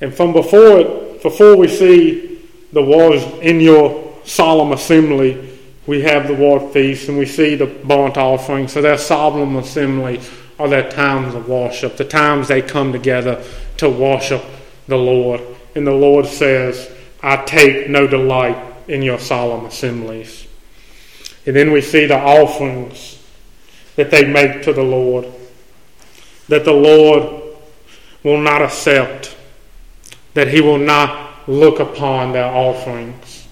and 0.00 0.14
from 0.14 0.32
before 0.32 0.78
it, 0.78 1.22
before 1.22 1.56
we 1.56 1.66
see 1.66 2.46
the 2.72 2.82
words 2.82 3.24
in 3.40 3.58
your 3.60 4.14
solemn 4.24 4.72
assembly, 4.72 5.58
we 5.86 6.02
have 6.02 6.28
the 6.28 6.34
word 6.34 6.72
feast 6.72 7.08
and 7.08 7.16
we 7.16 7.26
see 7.26 7.54
the 7.54 7.66
burnt 7.66 8.16
offering. 8.16 8.68
So 8.68 8.82
their 8.82 8.98
solemn 8.98 9.56
assembly 9.56 10.20
are 10.58 10.68
their 10.68 10.90
times 10.90 11.34
of 11.34 11.48
worship, 11.48 11.96
the 11.96 12.04
times 12.04 12.48
they 12.48 12.62
come 12.62 12.92
together 12.92 13.42
to 13.78 13.88
worship 13.88 14.44
the 14.86 14.96
Lord. 14.96 15.40
And 15.74 15.86
the 15.86 15.92
Lord 15.92 16.26
says, 16.26 16.90
I 17.22 17.36
take 17.44 17.88
no 17.88 18.06
delight 18.06 18.56
in 18.88 19.02
your 19.02 19.18
solemn 19.18 19.64
assemblies. 19.66 20.46
And 21.46 21.54
then 21.54 21.72
we 21.72 21.80
see 21.80 22.06
the 22.06 22.18
offerings 22.18 23.22
that 23.96 24.10
they 24.10 24.30
make 24.30 24.62
to 24.64 24.72
the 24.72 24.82
Lord, 24.82 25.26
that 26.48 26.64
the 26.64 26.72
Lord 26.72 27.42
will 28.22 28.40
not 28.40 28.62
accept, 28.62 29.36
that 30.34 30.48
He 30.48 30.60
will 30.60 30.78
not 30.78 31.48
look 31.48 31.80
upon 31.80 32.32
their 32.32 32.46
offerings. 32.46 33.46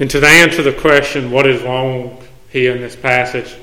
And 0.00 0.10
to 0.10 0.26
answer 0.26 0.62
the 0.62 0.72
question, 0.72 1.30
what 1.30 1.46
is 1.46 1.62
wrong 1.62 2.22
here 2.50 2.74
in 2.74 2.80
this 2.80 2.96
passage? 2.96 3.54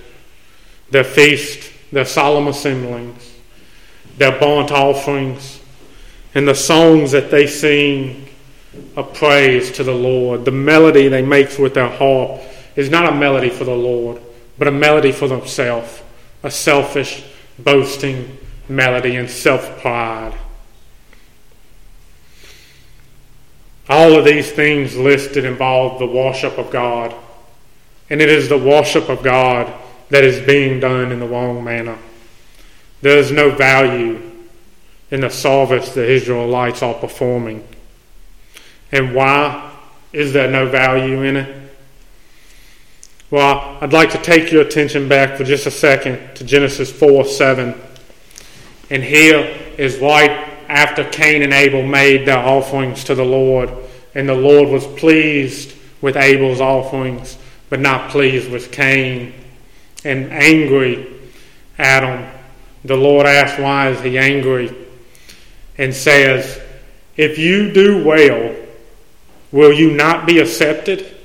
Their 0.92 1.04
feast, 1.04 1.72
their 1.92 2.06
solemn 2.06 2.48
assemblies, 2.48 3.36
their 4.18 4.38
burnt 4.40 4.72
offerings, 4.72 5.60
and 6.36 6.48
the 6.48 6.56
songs 6.56 7.12
that 7.12 7.32
they 7.32 7.48
sing 7.48 8.28
a 8.96 9.04
praise 9.04 9.72
to 9.74 9.84
the 9.84 9.94
Lord. 9.94 10.46
The 10.46 10.52
melody 10.52 11.08
they 11.08 11.22
make 11.22 11.58
with 11.58 11.74
their 11.74 11.90
harp 11.90 12.42
is 12.76 12.90
not 12.90 13.12
a 13.12 13.16
melody 13.16 13.50
for 13.50 13.64
the 13.64 13.76
Lord, 13.76 14.22
but 14.58 14.68
a 14.68 14.72
melody 14.72 15.12
for 15.12 15.28
themselves, 15.28 16.02
a 16.44 16.52
selfish, 16.52 17.24
boasting 17.58 18.38
melody 18.68 19.16
and 19.16 19.30
self 19.30 19.82
pride. 19.82 20.34
All 23.90 24.16
of 24.16 24.24
these 24.24 24.52
things 24.52 24.96
listed 24.96 25.46
involve 25.46 25.98
the 25.98 26.06
worship 26.06 26.58
of 26.58 26.70
God, 26.70 27.14
and 28.10 28.22
it 28.22 28.30
is 28.30 28.48
the 28.48 28.58
worship 28.58 29.10
of 29.10 29.24
God 29.24 29.74
that 30.10 30.24
is 30.24 30.46
being 30.46 30.80
done 30.80 31.12
in 31.12 31.20
the 31.20 31.28
wrong 31.28 31.64
manner. 31.64 31.98
There 33.02 33.18
is 33.18 33.32
no 33.32 33.50
value 33.52 34.22
in 35.10 35.22
the 35.22 35.30
service 35.30 35.94
the 35.94 36.08
Israelites 36.08 36.84
are 36.84 36.94
performing. 36.94 37.68
And 38.92 39.16
why 39.16 39.76
is 40.14 40.34
there 40.34 40.50
no 40.52 40.68
value 40.68 41.24
in 41.24 41.36
it? 41.38 41.69
Well, 43.32 43.78
I'd 43.80 43.94
like 43.94 44.10
to 44.12 44.18
take 44.18 44.52
your 44.52 44.64
attention 44.64 45.08
back 45.08 45.38
for 45.38 45.44
just 45.44 45.68
a 45.68 45.72
second 45.72 46.36
to 46.36 46.44
Genesis 46.44 46.92
4 46.92 47.26
7. 47.26 47.80
And 48.90 49.04
here 49.04 49.56
is 49.78 50.00
right 50.00 50.32
after 50.68 51.08
Cain 51.08 51.44
and 51.44 51.54
Abel 51.54 51.84
made 51.84 52.28
their 52.28 52.40
offerings 52.40 53.04
to 53.04 53.14
the 53.14 53.24
Lord, 53.24 53.72
and 54.16 54.28
the 54.28 54.34
Lord 54.34 54.70
was 54.70 54.88
pleased 54.88 55.76
with 56.02 56.18
Abel's 56.18 56.60
offerings, 56.60 57.38
but 57.70 57.80
not 57.80 58.10
pleased 58.10 58.50
with 58.50 58.72
Cain. 58.72 59.36
And 60.04 60.32
angry 60.32 61.08
him, 61.78 62.32
the 62.84 62.96
Lord 62.96 63.28
asked, 63.28 63.60
Why 63.60 63.90
is 63.90 64.02
he 64.02 64.18
angry? 64.18 64.76
And 65.78 65.94
says, 65.94 66.60
If 67.16 67.38
you 67.38 67.72
do 67.72 68.04
well, 68.04 68.56
will 69.52 69.74
you 69.74 69.92
not 69.92 70.26
be 70.26 70.40
accepted? 70.40 71.19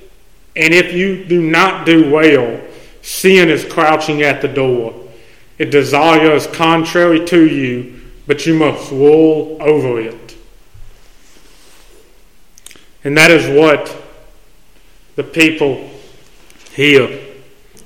And 0.56 0.72
if 0.72 0.92
you 0.92 1.24
do 1.24 1.42
not 1.42 1.84
do 1.84 2.10
well, 2.10 2.60
sin 3.02 3.48
is 3.48 3.64
crouching 3.64 4.22
at 4.22 4.40
the 4.40 4.48
door. 4.48 4.94
It 5.58 5.70
desires 5.70 6.46
contrary 6.46 7.24
to 7.26 7.46
you, 7.46 8.00
but 8.26 8.46
you 8.46 8.54
must 8.54 8.90
rule 8.90 9.56
over 9.60 10.00
it. 10.00 10.36
And 13.04 13.16
that 13.16 13.30
is 13.30 13.46
what 13.46 13.94
the 15.16 15.24
people 15.24 15.90
here, 16.72 17.20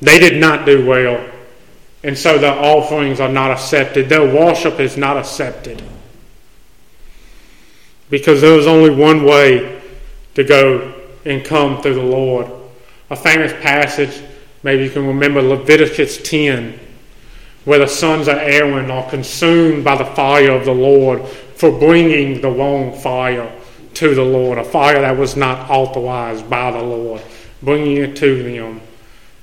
they 0.01 0.19
did 0.19 0.41
not 0.41 0.65
do 0.65 0.87
well. 0.87 1.29
And 2.05 2.17
so 2.17 2.39
their 2.39 2.55
offerings 2.55 3.19
are 3.19 3.29
not 3.29 3.51
accepted. 3.51 4.09
Their 4.09 4.33
worship 4.33 4.79
is 4.79 4.97
not 4.97 5.17
accepted. 5.17 5.83
Because 8.09 8.41
there 8.41 8.57
is 8.59 8.67
only 8.67 8.91
one 8.91 9.25
way 9.25 9.83
to 10.35 10.45
go 10.45 10.95
and 11.25 11.45
come 11.45 11.83
through 11.83 11.95
the 11.95 12.03
Lord. 12.03 12.58
A 13.11 13.17
famous 13.17 13.53
passage, 13.63 14.23
maybe 14.63 14.85
you 14.85 14.91
can 14.91 15.07
remember 15.07 15.41
Leviticus 15.41 16.23
10, 16.23 16.79
where 17.65 17.79
the 17.79 17.87
sons 17.87 18.29
of 18.29 18.37
Aaron 18.37 18.91
are 18.91 19.09
consumed 19.09 19.85
by 19.85 19.97
the 19.97 20.05
fire 20.05 20.53
of 20.53 20.65
the 20.65 20.75
Lord 20.75 21.27
for 21.27 21.71
bringing 21.79 22.41
the 22.41 22.51
wrong 22.51 22.99
fire 22.99 23.53
to 23.95 24.15
the 24.15 24.25
Lord, 24.25 24.59
a 24.59 24.65
fire 24.65 25.01
that 25.01 25.17
was 25.17 25.37
not 25.37 25.71
authorized 25.71 26.49
by 26.49 26.71
the 26.71 26.83
Lord, 26.83 27.23
bringing 27.63 27.97
it 27.97 28.17
to 28.17 28.43
them. 28.43 28.81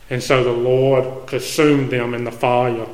And 0.09 0.21
so 0.21 0.43
the 0.43 0.51
Lord 0.51 1.27
consumed 1.27 1.89
them 1.89 2.13
in 2.13 2.23
the 2.23 2.31
fire. 2.31 2.87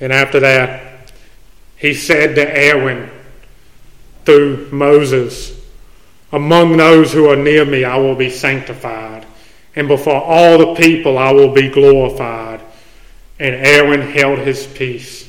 And 0.00 0.12
after 0.12 0.40
that, 0.40 1.12
he 1.76 1.94
said 1.94 2.34
to 2.34 2.56
Aaron 2.56 3.10
through 4.24 4.68
Moses, 4.70 5.61
among 6.32 6.76
those 6.78 7.12
who 7.12 7.28
are 7.30 7.36
near 7.36 7.64
me, 7.64 7.84
I 7.84 7.96
will 7.98 8.14
be 8.14 8.30
sanctified, 8.30 9.26
and 9.76 9.86
before 9.86 10.22
all 10.22 10.58
the 10.58 10.74
people, 10.74 11.18
I 11.18 11.32
will 11.32 11.52
be 11.52 11.68
glorified. 11.68 12.60
And 13.38 13.54
Aaron 13.54 14.00
held 14.00 14.38
his 14.38 14.66
peace. 14.66 15.28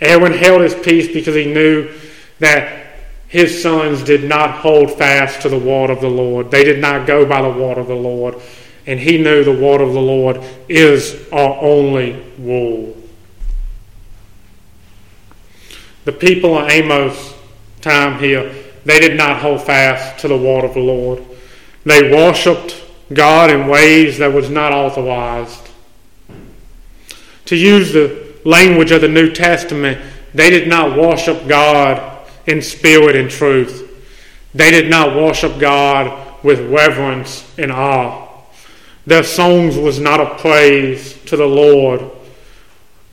Aaron 0.00 0.32
held 0.32 0.62
his 0.62 0.74
peace 0.74 1.08
because 1.12 1.34
he 1.34 1.46
knew 1.46 1.92
that 2.38 2.86
his 3.28 3.62
sons 3.62 4.02
did 4.02 4.24
not 4.24 4.50
hold 4.50 4.90
fast 4.92 5.42
to 5.42 5.48
the 5.48 5.58
word 5.58 5.90
of 5.90 6.00
the 6.00 6.08
Lord. 6.08 6.50
They 6.50 6.64
did 6.64 6.80
not 6.80 7.06
go 7.06 7.26
by 7.26 7.42
the 7.42 7.50
word 7.50 7.78
of 7.78 7.88
the 7.88 7.94
Lord. 7.94 8.40
And 8.86 8.98
he 8.98 9.18
knew 9.18 9.44
the 9.44 9.52
word 9.52 9.80
of 9.80 9.92
the 9.92 10.00
Lord 10.00 10.40
is 10.68 11.28
our 11.30 11.56
only 11.60 12.22
rule. 12.38 12.96
The 16.04 16.12
people 16.12 16.58
of 16.58 16.68
Amos' 16.68 17.34
time 17.80 18.18
here 18.18 18.52
they 18.84 19.00
did 19.00 19.16
not 19.16 19.40
hold 19.40 19.62
fast 19.62 20.20
to 20.20 20.28
the 20.28 20.36
word 20.36 20.64
of 20.64 20.74
the 20.74 20.80
Lord. 20.80 21.24
They 21.84 22.10
worshipped 22.10 22.82
God 23.12 23.50
in 23.50 23.68
ways 23.68 24.18
that 24.18 24.32
was 24.32 24.50
not 24.50 24.72
authorized. 24.72 25.68
To 27.46 27.56
use 27.56 27.92
the 27.92 28.34
language 28.44 28.90
of 28.90 29.00
the 29.00 29.08
New 29.08 29.32
Testament, 29.32 30.00
they 30.34 30.50
did 30.50 30.68
not 30.68 30.96
worship 30.98 31.46
God 31.46 32.26
in 32.46 32.62
spirit 32.62 33.16
and 33.16 33.30
truth. 33.30 33.88
They 34.54 34.70
did 34.70 34.90
not 34.90 35.16
worship 35.16 35.58
God 35.58 36.42
with 36.42 36.60
reverence 36.70 37.48
and 37.58 37.70
awe. 37.70 38.28
Their 39.06 39.24
songs 39.24 39.76
was 39.76 39.98
not 39.98 40.20
a 40.20 40.38
praise 40.38 41.20
to 41.24 41.36
the 41.36 41.46
Lord, 41.46 42.10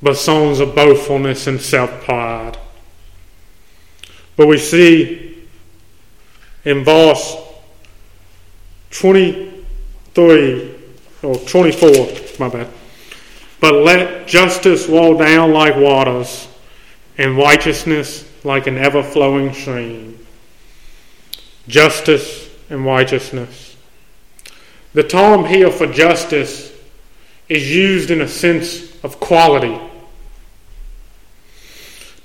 but 0.02 0.18
songs 0.18 0.60
of 0.60 0.76
boastfulness 0.76 1.48
and 1.48 1.60
self 1.60 2.04
pride. 2.04 2.58
But 4.38 4.48
we 4.48 4.58
see 4.58 5.29
in 6.70 6.84
verse 6.84 7.36
23 8.92 10.76
or 11.24 11.36
24, 11.36 11.90
my 12.38 12.48
bad. 12.48 12.68
But 13.60 13.74
let 13.74 14.28
justice 14.28 14.88
roll 14.88 15.18
down 15.18 15.52
like 15.52 15.76
waters, 15.76 16.48
and 17.18 17.36
righteousness 17.36 18.30
like 18.44 18.68
an 18.68 18.78
ever 18.78 19.02
flowing 19.02 19.52
stream. 19.52 20.24
Justice 21.68 22.48
and 22.70 22.86
righteousness. 22.86 23.76
The 24.94 25.04
term 25.04 25.46
here 25.46 25.72
for 25.72 25.88
justice 25.88 26.72
is 27.50 27.76
used 27.76 28.12
in 28.12 28.22
a 28.22 28.28
sense 28.28 28.94
of 29.04 29.20
quality. 29.20 29.80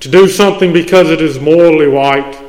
To 0.00 0.11
do 0.11 0.28
something 0.28 0.74
because 0.74 1.09
it 1.09 1.22
is 1.22 1.40
morally 1.40 1.87
right, 1.87 2.43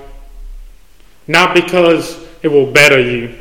not 1.28 1.56
because 1.56 2.24
it 2.44 2.48
will 2.48 2.72
better 2.72 3.00
you, 3.00 3.36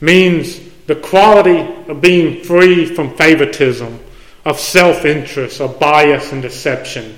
means 0.00 0.60
the 0.86 0.96
quality 0.96 1.90
of 1.90 2.00
being 2.00 2.44
free 2.44 2.86
from 2.86 3.16
favoritism, 3.16 3.98
of 4.44 4.60
self 4.60 5.04
interest, 5.04 5.60
of 5.60 5.80
bias 5.80 6.32
and 6.32 6.42
deception. 6.42 7.16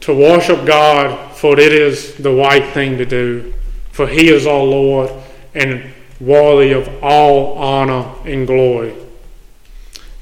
To 0.00 0.14
worship 0.14 0.66
God, 0.66 1.36
for 1.36 1.58
it 1.58 1.72
is 1.72 2.14
the 2.16 2.32
right 2.32 2.72
thing 2.72 2.98
to 2.98 3.04
do, 3.04 3.54
for 3.92 4.06
He 4.06 4.28
is 4.28 4.46
our 4.46 4.64
Lord 4.64 5.10
and 5.54 5.92
worthy 6.20 6.72
of 6.72 6.88
all 7.02 7.58
honor 7.58 8.12
and 8.24 8.46
glory, 8.46 8.94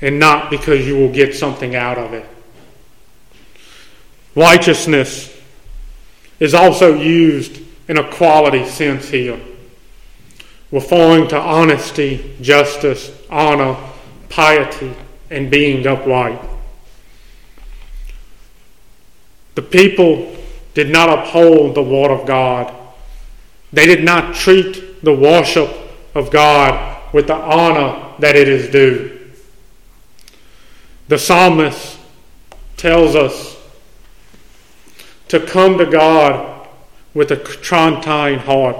and 0.01 0.18
not 0.18 0.51
because 0.51 0.87
you 0.87 0.97
will 0.97 1.12
get 1.12 1.35
something 1.35 1.75
out 1.75 1.97
of 1.97 2.12
it. 2.12 2.27
Righteousness 4.38 5.37
is 6.38 6.55
also 6.55 6.94
used 6.94 7.61
in 7.88 7.98
a 7.98 8.09
quality 8.09 8.64
sense 8.66 9.09
here, 9.09 9.40
referring 10.70 11.27
to 11.31 11.37
honesty, 11.37 12.37
justice, 12.40 13.11
honor, 13.29 13.77
piety, 14.29 14.94
and 15.29 15.51
being 15.51 15.85
upright. 15.85 16.40
The 19.57 19.62
people 19.62 20.37
did 20.72 20.88
not 20.88 21.18
uphold 21.18 21.74
the 21.74 21.83
word 21.83 22.12
of 22.12 22.24
God. 22.24 22.72
They 23.72 23.87
did 23.87 24.05
not 24.05 24.37
treat 24.37 25.03
the 25.03 25.14
worship 25.14 25.68
of 26.14 26.31
God 26.31 27.12
with 27.12 27.27
the 27.27 27.35
honor 27.35 28.14
that 28.20 28.37
it 28.37 28.46
is 28.46 28.70
due. 28.70 29.18
The 31.09 31.18
psalmist 31.18 31.98
tells 32.77 33.16
us 33.16 33.58
to 35.29 35.45
come 35.45 35.79
to 35.79 35.87
God 35.87 36.69
with 37.14 37.31
a 37.31 37.37
contrite 37.37 38.41
heart, 38.41 38.77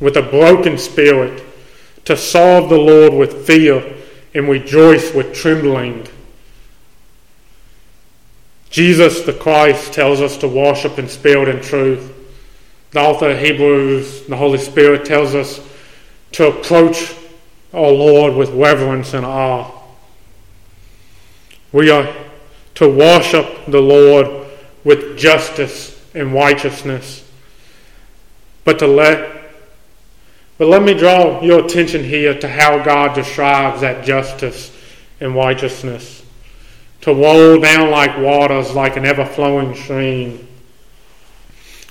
with 0.00 0.16
a 0.16 0.22
broken 0.22 0.78
spirit, 0.78 1.42
to 2.04 2.16
serve 2.16 2.68
the 2.68 2.78
Lord 2.78 3.14
with 3.14 3.46
fear 3.46 3.96
and 4.34 4.48
rejoice 4.48 5.14
with 5.14 5.34
trembling. 5.34 6.06
Jesus 8.70 9.22
the 9.22 9.32
Christ 9.32 9.92
tells 9.92 10.20
us 10.20 10.36
to 10.38 10.48
worship 10.48 10.98
in 10.98 11.08
spirit 11.08 11.48
and 11.48 11.62
truth. 11.62 12.12
The 12.90 13.00
author 13.00 13.30
of 13.30 13.38
Hebrews, 13.38 14.26
the 14.26 14.36
Holy 14.36 14.58
Spirit, 14.58 15.04
tells 15.04 15.34
us 15.34 15.60
to 16.32 16.48
approach 16.48 17.14
our 17.72 17.90
Lord 17.90 18.34
with 18.34 18.50
reverence 18.50 19.14
and 19.14 19.24
awe. 19.24 19.70
We 21.72 21.90
are 21.90 22.12
to 22.76 22.88
worship 22.88 23.66
the 23.66 23.80
Lord 23.80 24.43
with 24.84 25.18
justice 25.18 26.00
and 26.14 26.32
righteousness 26.32 27.24
but 28.64 28.78
to 28.78 28.86
let 28.86 29.34
but 30.56 30.68
let 30.68 30.82
me 30.82 30.94
draw 30.94 31.42
your 31.42 31.64
attention 31.64 32.04
here 32.04 32.38
to 32.38 32.48
how 32.48 32.82
God 32.84 33.14
describes 33.14 33.80
that 33.80 34.04
justice 34.04 34.70
and 35.20 35.34
righteousness. 35.34 36.24
To 37.02 37.12
roll 37.12 37.60
down 37.60 37.90
like 37.90 38.16
waters, 38.18 38.72
like 38.72 38.96
an 38.96 39.04
ever 39.04 39.26
flowing 39.26 39.74
stream. 39.74 40.46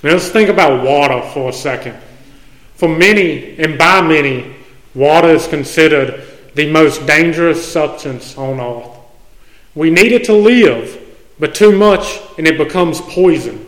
Now 0.02 0.12
let's 0.12 0.28
think 0.28 0.48
about 0.48 0.84
water 0.84 1.22
for 1.30 1.50
a 1.50 1.52
second. 1.52 1.96
For 2.74 2.88
many, 2.88 3.56
and 3.58 3.78
by 3.78 4.00
many, 4.00 4.56
water 4.94 5.28
is 5.28 5.46
considered 5.46 6.24
the 6.54 6.70
most 6.70 7.06
dangerous 7.06 7.70
substance 7.70 8.36
on 8.36 8.60
earth. 8.60 8.90
We 9.74 9.90
need 9.90 10.12
it 10.12 10.24
to 10.24 10.32
live, 10.32 11.00
but 11.38 11.54
too 11.54 11.76
much 11.76 12.20
and 12.38 12.46
it 12.46 12.58
becomes 12.58 13.00
poison. 13.00 13.66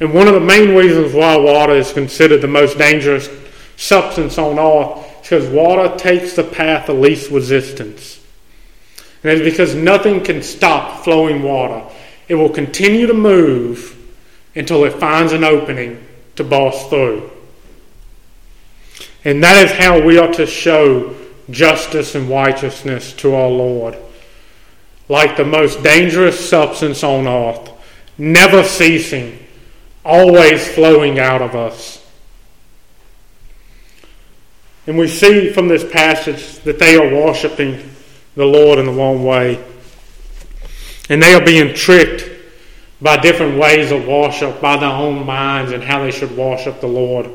And 0.00 0.12
one 0.12 0.26
of 0.26 0.34
the 0.34 0.40
main 0.40 0.74
reasons 0.74 1.14
why 1.14 1.36
water 1.36 1.74
is 1.74 1.92
considered 1.92 2.40
the 2.40 2.48
most 2.48 2.78
dangerous 2.78 3.28
substance 3.76 4.38
on 4.38 4.58
earth 4.58 5.04
is 5.04 5.20
because 5.22 5.48
water 5.48 5.96
takes 5.96 6.34
the 6.34 6.44
path 6.44 6.88
of 6.88 6.98
least 6.98 7.30
resistance. 7.30 8.20
And 9.22 9.32
it's 9.32 9.42
because 9.42 9.74
nothing 9.74 10.22
can 10.22 10.42
stop 10.42 11.04
flowing 11.04 11.42
water. 11.42 11.82
It 12.28 12.34
will 12.34 12.50
continue 12.50 13.06
to 13.06 13.14
move 13.14 13.96
until 14.54 14.84
it 14.84 14.94
finds 14.94 15.32
an 15.32 15.44
opening 15.44 16.04
to 16.36 16.44
burst 16.44 16.88
through. 16.88 17.30
And 19.24 19.42
that 19.42 19.64
is 19.64 19.72
how 19.72 20.00
we 20.04 20.18
are 20.18 20.30
to 20.34 20.46
show 20.46 21.14
justice 21.50 22.14
and 22.14 22.28
righteousness 22.28 23.12
to 23.14 23.34
our 23.34 23.48
Lord. 23.48 23.96
Like 25.08 25.36
the 25.36 25.44
most 25.44 25.82
dangerous 25.82 26.48
substance 26.48 27.02
on 27.04 27.26
earth, 27.26 27.70
never 28.16 28.62
ceasing 28.64 29.38
always 30.04 30.66
flowing 30.68 31.18
out 31.18 31.40
of 31.40 31.54
us. 31.54 32.00
And 34.86 34.98
we 34.98 35.08
see 35.08 35.50
from 35.52 35.68
this 35.68 35.90
passage 35.90 36.58
that 36.60 36.78
they 36.78 36.96
are 36.96 37.14
worshiping 37.24 37.90
the 38.36 38.44
Lord 38.44 38.78
in 38.78 38.86
the 38.86 38.92
wrong 38.92 39.24
way. 39.24 39.64
And 41.08 41.22
they 41.22 41.32
are 41.32 41.44
being 41.44 41.74
tricked 41.74 42.30
by 43.00 43.16
different 43.16 43.58
ways 43.58 43.90
of 43.92 44.06
worship, 44.06 44.60
by 44.60 44.76
their 44.76 44.90
own 44.90 45.24
minds 45.24 45.72
and 45.72 45.82
how 45.82 46.02
they 46.02 46.10
should 46.10 46.36
worship 46.36 46.80
the 46.80 46.86
Lord. 46.86 47.30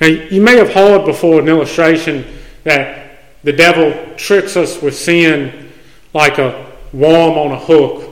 Now, 0.00 0.06
you 0.06 0.40
may 0.40 0.56
have 0.56 0.72
heard 0.72 1.04
before 1.04 1.40
an 1.40 1.48
illustration 1.48 2.24
that 2.64 3.18
the 3.42 3.52
devil 3.52 4.14
tricks 4.16 4.56
us 4.56 4.80
with 4.80 4.96
sin 4.96 5.65
like 6.16 6.38
a 6.38 6.66
worm 6.92 7.38
on 7.38 7.52
a 7.52 7.58
hook. 7.58 8.10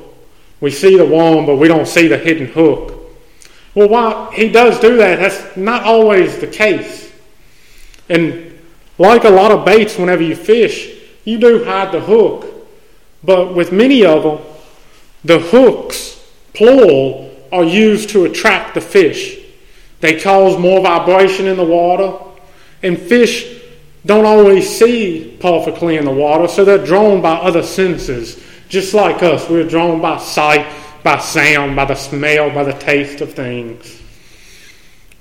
We 0.61 0.71
see 0.71 0.97
the 0.97 1.07
worm, 1.07 1.47
but 1.47 1.57
we 1.57 1.69
don't 1.69 1.89
see 1.89 2.07
the 2.07 2.19
hidden 2.19 2.47
hook. 2.47 2.93
Well, 3.75 3.89
while 3.89 4.31
he 4.31 4.51
does 4.51 4.79
do 4.79 4.99
that, 4.99 5.19
that's 5.19 5.57
not 5.57 5.83
always 5.85 6.39
the 6.39 6.47
case. 6.47 7.11
And 8.09 8.57
like 8.99 9.25
a 9.25 9.31
lot 9.31 9.51
of 9.51 9.65
baits, 9.65 9.99
whenever 9.99 10.23
you 10.23 10.37
fish, 10.37 10.95
you 11.25 11.39
do 11.39 11.65
hide 11.65 11.93
the 11.93 12.01
hook. 12.01 12.47
But 13.25 13.55
with 13.55 13.73
many 13.73 14.05
of 14.05 14.23
them, 14.23 14.39
the 15.25 15.39
hooks, 15.39 16.23
plural, 16.53 17.35
are 17.51 17.65
used 17.65 18.11
to 18.11 18.27
attract 18.27 18.75
the 18.75 18.81
fish. 18.81 19.39
They 20.01 20.21
cause 20.21 20.59
more 20.59 20.83
vibration 20.83 21.47
in 21.47 21.57
the 21.57 21.65
water, 21.65 22.19
and 22.83 22.99
fish 22.99 23.54
don't 24.07 24.27
always 24.27 24.69
see 24.69 25.37
perfectly 25.41 25.97
in 25.97 26.05
the 26.05 26.11
water, 26.11 26.47
so 26.49 26.65
they're 26.65 26.85
drawn 26.85 27.23
by 27.23 27.35
other 27.35 27.63
senses. 27.63 28.43
Just 28.69 28.93
like 28.93 29.23
us, 29.23 29.49
we're 29.49 29.69
drawn 29.69 30.01
by 30.01 30.19
sight 30.19 30.67
by 31.05 31.19
sound, 31.19 31.77
by 31.77 31.85
the 31.85 31.95
smell, 31.95 32.51
by 32.51 32.65
the 32.65 32.73
taste 32.73 33.21
of 33.21 33.35
things. 33.35 34.01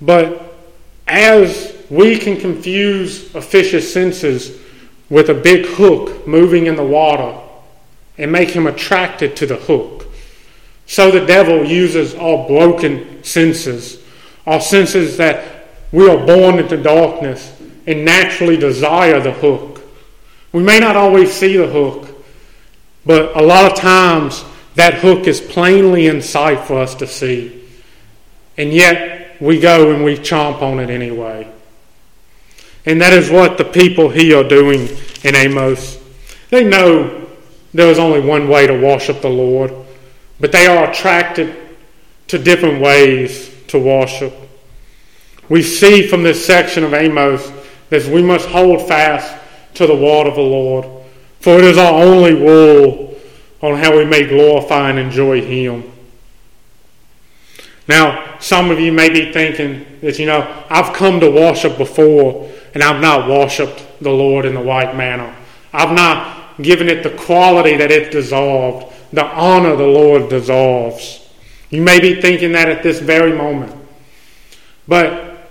But 0.02 0.56
as 1.06 1.76
we 1.90 2.18
can 2.18 2.40
confuse 2.40 3.36
a 3.36 3.42
fish's 3.42 3.92
senses 3.92 4.60
with 5.10 5.30
a 5.30 5.34
big 5.34 5.66
hook 5.66 6.26
moving 6.26 6.66
in 6.66 6.76
the 6.76 6.86
water 6.86 7.40
and 8.18 8.32
make 8.32 8.50
him 8.50 8.66
attracted 8.66 9.36
to 9.36 9.46
the 9.46 9.58
hook, 9.58 10.08
so 10.86 11.12
the 11.12 11.26
devil 11.26 11.66
uses 11.66 12.16
our 12.16 12.48
broken 12.48 13.24
senses, 13.24 14.02
our 14.48 14.62
senses 14.62 15.18
that 15.18 15.68
we 15.92 16.10
are 16.10 16.26
born 16.26 16.60
into 16.60 16.82
darkness 16.82 17.62
and 17.86 18.06
naturally 18.06 18.58
desire 18.58 19.20
the 19.20 19.32
hook. 19.32 19.82
We 20.52 20.64
may 20.64 20.80
not 20.80 20.96
always 20.96 21.32
see 21.32 21.58
the 21.58 21.68
hook, 21.68 22.08
but 23.06 23.36
a 23.36 23.42
lot 23.42 23.72
of 23.72 23.78
times 23.78 24.44
that 24.76 24.96
hook 24.96 25.28
is 25.28 25.42
plainly 25.42 26.08
in 26.08 26.22
sight 26.22 26.66
for 26.66 26.80
us 26.80 26.96
to 26.96 27.08
see. 27.08 27.64
And 28.58 28.72
yet 28.72 29.42
we 29.42 29.60
go 29.60 29.92
and 29.94 30.04
we 30.04 30.16
chomp 30.16 30.62
on 30.62 30.80
it 30.80 30.90
anyway. 30.90 31.52
And 32.86 33.02
that 33.02 33.14
is 33.14 33.30
what 33.30 33.58
the 33.58 33.66
people 33.66 34.10
here 34.10 34.40
are 34.40 34.48
doing 34.48 34.90
in 35.24 35.36
Amos. 35.36 36.02
They 36.50 36.64
know 36.64 37.28
there 37.74 37.90
is 37.90 37.98
only 37.98 38.20
one 38.20 38.48
way 38.48 38.68
to 38.68 38.74
worship 38.74 39.22
the 39.22 39.30
Lord, 39.30 39.74
but 40.40 40.52
they 40.52 40.68
are 40.68 40.90
attracted 40.90 41.56
to 42.28 42.38
different 42.38 42.82
ways 42.82 43.54
to 43.68 43.80
worship. 43.80 44.34
We 45.50 45.62
see 45.62 46.08
from 46.08 46.24
this 46.24 46.46
section 46.46 46.84
of 46.84 46.94
Amos 46.94 47.52
that 47.90 48.06
we 48.08 48.22
must 48.22 48.48
hold 48.50 48.88
fast 48.88 49.36
to 49.76 49.88
the 49.88 49.96
word 49.96 50.28
of 50.28 50.36
the 50.36 50.42
Lord, 50.42 50.86
for 51.40 51.58
it 51.58 51.64
is 51.64 51.78
our 51.78 52.02
only 52.04 52.34
rule 52.34 53.16
on 53.62 53.78
how 53.78 53.98
we 53.98 54.06
may 54.06 54.28
glorify 54.28 54.90
and 54.90 55.00
enjoy 55.00 55.42
Him. 55.42 55.92
Now, 57.88 58.38
some 58.40 58.72
of 58.72 58.80
you 58.80 58.92
may 58.92 59.10
be 59.10 59.32
thinking 59.32 59.86
that, 60.02 60.20
you 60.20 60.26
know, 60.26 60.66
I've 60.70 60.94
come 60.94 61.20
to 61.20 61.30
worship 61.30 61.78
before 61.78 62.50
and 62.74 62.82
I've 62.82 63.02
not 63.02 63.30
worshiped 63.30 63.84
the 64.02 64.12
Lord 64.12 64.46
in 64.46 64.54
the 64.54 64.64
right 64.64 64.96
manner. 64.96 65.34
I've 65.74 65.96
not 65.96 66.62
given 66.62 66.88
it 66.88 67.04
the 67.04 67.10
quality 67.10 67.76
that 67.78 67.92
it 67.92 68.12
deserved, 68.12 68.86
the 69.12 69.26
honor 69.26 69.76
the 69.76 69.88
Lord 69.88 70.30
deserves. 70.30 71.28
You 71.70 71.82
may 71.82 72.00
be 72.00 72.22
thinking 72.22 72.52
that 72.54 72.70
at 72.70 72.84
this 72.84 73.00
very 73.00 73.36
moment. 73.36 73.76
But 74.88 75.50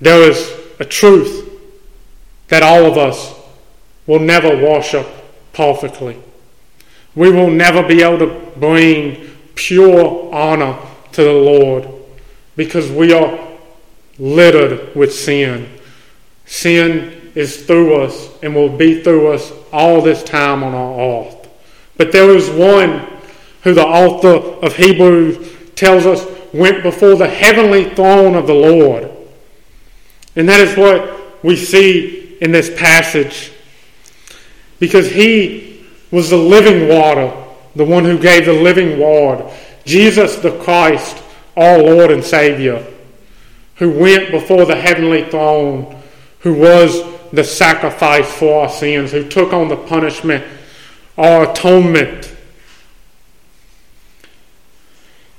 there 0.00 0.28
is 0.30 0.57
a 0.78 0.84
truth 0.84 1.48
that 2.48 2.62
all 2.62 2.86
of 2.86 2.96
us 2.96 3.34
will 4.06 4.20
never 4.20 4.56
wash 4.56 4.94
up 4.94 5.06
perfectly. 5.52 6.18
We 7.14 7.30
will 7.30 7.50
never 7.50 7.86
be 7.86 8.02
able 8.02 8.18
to 8.18 8.52
bring 8.56 9.36
pure 9.54 10.32
honor 10.32 10.78
to 11.12 11.24
the 11.24 11.32
Lord 11.32 11.88
because 12.56 12.90
we 12.90 13.12
are 13.12 13.38
littered 14.18 14.94
with 14.94 15.14
sin. 15.14 15.68
Sin 16.46 17.32
is 17.34 17.66
through 17.66 18.02
us 18.02 18.30
and 18.42 18.54
will 18.54 18.74
be 18.74 19.02
through 19.02 19.32
us 19.32 19.52
all 19.72 20.00
this 20.00 20.22
time 20.22 20.62
on 20.62 20.74
our 20.74 21.26
earth. 21.26 21.48
But 21.96 22.12
there 22.12 22.30
is 22.30 22.48
one 22.50 23.06
who 23.62 23.74
the 23.74 23.84
author 23.84 24.64
of 24.64 24.76
Hebrews 24.76 25.56
tells 25.74 26.06
us 26.06 26.26
went 26.52 26.82
before 26.82 27.16
the 27.16 27.28
heavenly 27.28 27.94
throne 27.94 28.34
of 28.34 28.46
the 28.46 28.54
Lord. 28.54 29.07
And 30.38 30.48
that 30.48 30.62
is 30.62 30.74
what 30.78 31.44
we 31.44 31.54
see 31.54 32.38
in 32.40 32.50
this 32.50 32.70
passage. 32.78 33.52
Because 34.78 35.10
he 35.10 35.84
was 36.10 36.30
the 36.30 36.38
living 36.38 36.88
water, 36.88 37.30
the 37.76 37.84
one 37.84 38.06
who 38.06 38.18
gave 38.18 38.46
the 38.46 38.54
living 38.54 38.98
word. 38.98 39.52
Jesus 39.84 40.36
the 40.36 40.58
Christ, 40.58 41.22
our 41.56 41.76
Lord 41.76 42.10
and 42.10 42.24
Savior, 42.24 42.86
who 43.74 43.90
went 43.90 44.30
before 44.30 44.64
the 44.64 44.76
heavenly 44.76 45.28
throne, 45.28 46.00
who 46.38 46.54
was 46.54 47.02
the 47.32 47.44
sacrifice 47.44 48.32
for 48.32 48.62
our 48.62 48.70
sins, 48.70 49.12
who 49.12 49.28
took 49.28 49.52
on 49.52 49.68
the 49.68 49.76
punishment, 49.76 50.42
our 51.18 51.50
atonement 51.50 52.36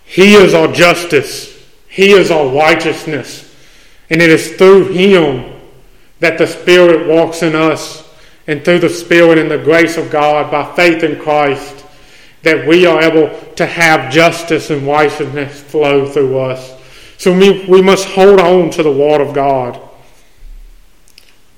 He 0.10 0.34
is 0.34 0.56
our 0.56 0.68
justice. 0.68 1.56
He 1.88 2.12
is 2.14 2.32
our 2.32 2.48
righteousness. 2.48 3.49
And 4.10 4.22
it 4.22 4.30
is 4.30 4.56
through 4.56 4.89
Him 4.89 5.60
that 6.19 6.38
the 6.38 6.48
Spirit 6.48 7.08
walks 7.08 7.43
in 7.43 7.56
us, 7.56 8.08
and 8.48 8.65
through 8.65 8.80
the 8.80 8.89
Spirit 8.89 9.38
and 9.38 9.50
the 9.50 9.58
grace 9.58 9.98
of 9.98 10.10
God, 10.10 10.52
by 10.52 10.76
faith 10.76 11.04
in 11.04 11.19
Christ, 11.19 11.86
that 12.43 12.67
we 12.67 12.86
are 12.86 13.02
able 13.02 13.30
to 13.56 13.65
have 13.65 14.12
justice 14.12 14.69
and 14.69 14.88
righteousness 14.88 15.62
flow 15.62 16.08
through 16.10 16.39
us. 16.39 16.74
So 17.17 17.38
we, 17.38 17.65
we 17.65 17.82
must 17.82 18.08
hold 18.08 18.39
on 18.39 18.69
to 18.72 18.84
the 18.84 18.91
Word 18.91 19.22
of 19.22 19.34
God 19.34 19.80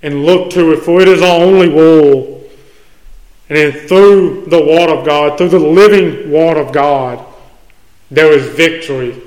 and 0.01 0.25
look 0.25 0.49
to 0.51 0.71
it, 0.71 0.81
for 0.81 1.01
it 1.01 1.07
is 1.07 1.21
our 1.21 1.41
only 1.41 1.69
rule. 1.69 2.43
And 3.47 3.57
then 3.57 3.87
through 3.87 4.45
the 4.47 4.59
Word 4.59 4.89
of 4.89 5.05
God, 5.05 5.37
through 5.37 5.49
the 5.49 5.59
living 5.59 6.31
Word 6.31 6.57
of 6.57 6.73
God, 6.73 7.25
there 8.09 8.31
is 8.31 8.47
victory 8.55 9.21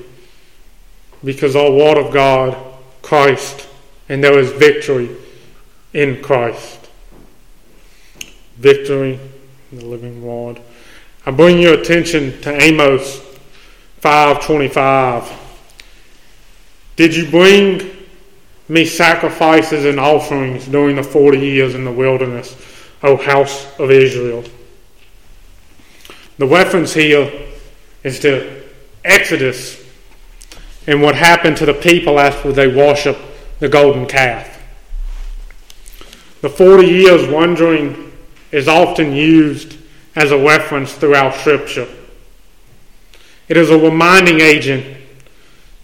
because 1.22 1.54
our 1.54 1.70
Word 1.70 1.98
of 1.98 2.12
God, 2.12 2.73
Christ, 3.04 3.68
and 4.08 4.24
there 4.24 4.38
is 4.38 4.50
victory 4.52 5.10
in 5.92 6.22
Christ. 6.22 6.88
Victory 8.56 9.20
in 9.70 9.78
the 9.78 9.84
living 9.84 10.22
Word. 10.22 10.58
I 11.26 11.30
bring 11.30 11.58
your 11.58 11.74
attention 11.74 12.40
to 12.40 12.62
Amos 12.62 13.20
5:25. 14.00 15.30
Did 16.96 17.14
you 17.14 17.30
bring 17.30 17.90
me 18.68 18.86
sacrifices 18.86 19.84
and 19.84 20.00
offerings 20.00 20.66
during 20.66 20.96
the 20.96 21.02
40 21.02 21.38
years 21.38 21.74
in 21.74 21.84
the 21.84 21.92
wilderness, 21.92 22.56
O 23.02 23.16
house 23.16 23.66
of 23.78 23.90
Israel? 23.90 24.44
The 26.38 26.46
reference 26.46 26.94
here 26.94 27.30
is 28.02 28.18
to 28.20 28.62
Exodus 29.04 29.83
and 30.86 31.00
what 31.00 31.14
happened 31.14 31.56
to 31.58 31.66
the 31.66 31.74
people 31.74 32.20
after 32.20 32.52
they 32.52 32.68
worshiped 32.68 33.20
the 33.60 33.68
golden 33.68 34.06
calf. 34.06 34.50
The 36.42 36.50
40 36.50 36.86
years 36.86 37.28
wandering 37.28 38.12
is 38.52 38.68
often 38.68 39.12
used 39.12 39.76
as 40.14 40.30
a 40.30 40.38
reference 40.38 40.92
throughout 40.92 41.34
Scripture. 41.34 41.88
It 43.48 43.56
is 43.56 43.70
a 43.70 43.78
reminding 43.78 44.40
agent. 44.40 44.98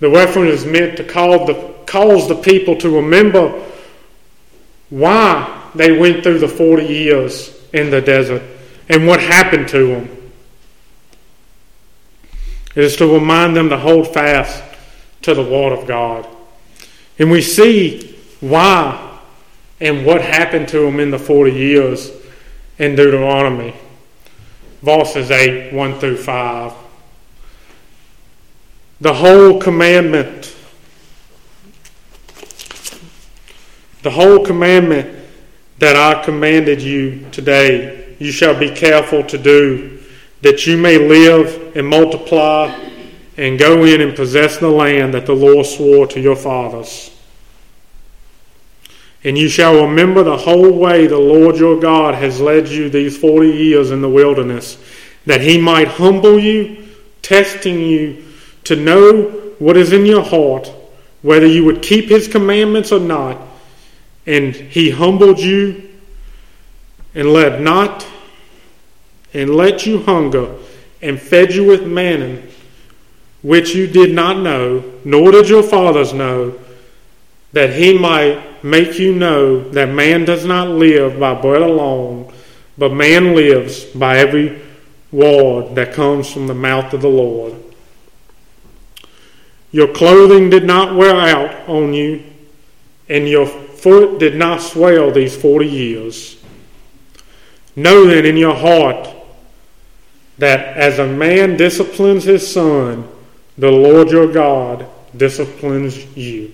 The 0.01 0.11
reference 0.11 0.61
is 0.61 0.67
meant 0.67 0.97
to 0.99 1.05
call 1.05 1.47
the, 1.47 1.75
cause 1.87 2.29
the 2.29 2.37
people 2.37 2.77
to 2.77 2.97
remember 2.97 3.67
why 4.89 5.71
they 5.75 5.99
went 5.99 6.23
through 6.23 6.39
the 6.39 6.49
40 6.49 6.85
years 6.85 7.59
in 7.73 7.91
the 7.91 8.01
desert 8.01 8.43
and 8.89 9.07
what 9.07 9.21
happened 9.21 9.69
to 9.69 9.87
them. 9.87 10.33
It 12.75 12.85
is 12.85 12.97
to 12.97 13.13
remind 13.13 13.57
them 13.57 13.69
to 13.71 13.79
hold 13.79 14.13
fast 14.13 14.63
to 15.23 15.35
the 15.35 15.43
Word 15.43 15.73
of 15.73 15.87
God. 15.87 16.27
And 17.19 17.31
we 17.31 17.43
see 17.43 18.19
why 18.41 19.19
and 19.81 20.05
what 20.05 20.21
happened 20.23 20.69
to 20.69 20.81
them 20.81 21.01
in 21.01 21.11
the 21.11 21.19
40 21.19 21.53
years 21.53 22.11
in 22.79 22.97
Deuteronomy. 22.97 23.75
Verses 24.83 25.31
8, 25.31 25.73
1 25.73 25.99
through 25.99 26.17
5. 26.17 26.73
The 29.03 29.15
whole 29.15 29.61
commandment, 29.61 30.55
the 34.03 34.11
whole 34.11 34.45
commandment 34.45 35.19
that 35.79 35.97
I 35.97 36.23
commanded 36.23 36.83
you 36.83 37.27
today, 37.31 38.17
you 38.19 38.33
shall 38.33 38.59
be 38.59 38.71
careful 38.71 39.23
to 39.25 39.39
do 39.39 40.03
that 40.43 40.67
you 40.67 40.77
may 40.77 40.99
live 40.99 41.77
and 41.77 41.87
multiply 41.87 42.90
and 43.41 43.59
go 43.59 43.85
in 43.85 44.03
and 44.03 44.15
possess 44.15 44.59
the 44.59 44.69
land 44.69 45.15
that 45.15 45.25
the 45.25 45.33
Lord 45.35 45.65
swore 45.65 46.07
to 46.09 46.21
your 46.21 46.37
fathers. 46.37 47.11
And 49.25 49.39
you 49.39 49.49
shall 49.49 49.87
remember 49.87 50.23
the 50.23 50.37
whole 50.37 50.71
way 50.79 51.07
the 51.07 51.19
Lord 51.19 51.57
your 51.57 51.81
God 51.81 52.15
has 52.15 52.39
led 52.39 52.69
you 52.69 52.91
these 52.91 53.17
forty 53.17 53.49
years 53.51 53.93
in 53.93 54.03
the 54.03 54.11
wilderness, 54.11 54.77
that 55.25 55.41
he 55.41 55.59
might 55.59 55.89
humble 55.89 56.39
you, 56.39 56.87
testing 57.23 57.81
you 57.81 58.25
to 58.65 58.77
know 58.77 59.23
what 59.59 59.79
is 59.79 59.95
in 59.95 60.05
your 60.05 60.23
heart, 60.23 60.71
whether 61.23 61.47
you 61.47 61.65
would 61.65 61.81
keep 61.81 62.11
his 62.11 62.29
commandments 62.29 62.93
or 62.93 63.01
not. 63.01 63.41
And 64.27 64.55
he 64.55 64.91
humbled 64.91 65.39
you 65.39 65.89
and 67.15 67.33
led 67.33 67.63
not 67.63 68.07
and 69.33 69.49
let 69.49 69.87
you 69.87 70.03
hunger, 70.03 70.57
and 71.01 71.19
fed 71.19 71.55
you 71.55 71.65
with 71.65 71.87
manna, 71.87 72.43
which 73.43 73.75
you 73.75 73.87
did 73.87 74.15
not 74.15 74.39
know, 74.39 74.83
nor 75.05 75.33
did 75.33 75.49
your 75.49 75.63
fathers 75.63 76.13
know, 76.13 76.59
that 77.53 77.73
he 77.73 77.97
might 77.99 78.63
make 78.63 78.99
you 78.99 79.15
know 79.15 79.69
that 79.71 79.89
man 79.89 80.25
does 80.25 80.45
not 80.45 80.69
live 80.69 81.19
by 81.19 81.35
bread 81.41 81.63
alone, 81.63 82.33
but 82.77 82.93
man 82.93 83.35
lives 83.35 83.85
by 83.85 84.19
every 84.19 84.61
word 85.11 85.75
that 85.75 85.93
comes 85.93 86.31
from 86.31 86.47
the 86.47 86.55
mouth 86.55 86.93
of 86.93 87.01
the 87.01 87.09
Lord. 87.09 87.55
Your 89.73 89.93
clothing 89.93 90.51
did 90.51 90.65
not 90.65 90.97
wear 90.97 91.17
out 91.17 91.69
on 91.69 91.95
you, 91.95 92.23
and 93.09 93.29
your 93.29 93.47
foot 93.47 94.19
did 94.19 94.37
not 94.37 94.61
swell 94.61 95.11
these 95.11 95.37
forty 95.37 95.69
years. 95.69 96.37
Know 97.77 98.07
then 98.07 98.27
in 98.27 98.37
your 98.37 98.55
heart 98.55 99.09
that 100.39 100.77
as 100.77 100.99
a 100.99 101.07
man 101.07 101.57
disciplines 101.57 102.25
his 102.25 102.53
son, 102.53 103.09
the 103.61 103.71
Lord 103.71 104.11
your 104.11 104.33
God 104.33 104.87
disciplines 105.15 106.17
you. 106.17 106.51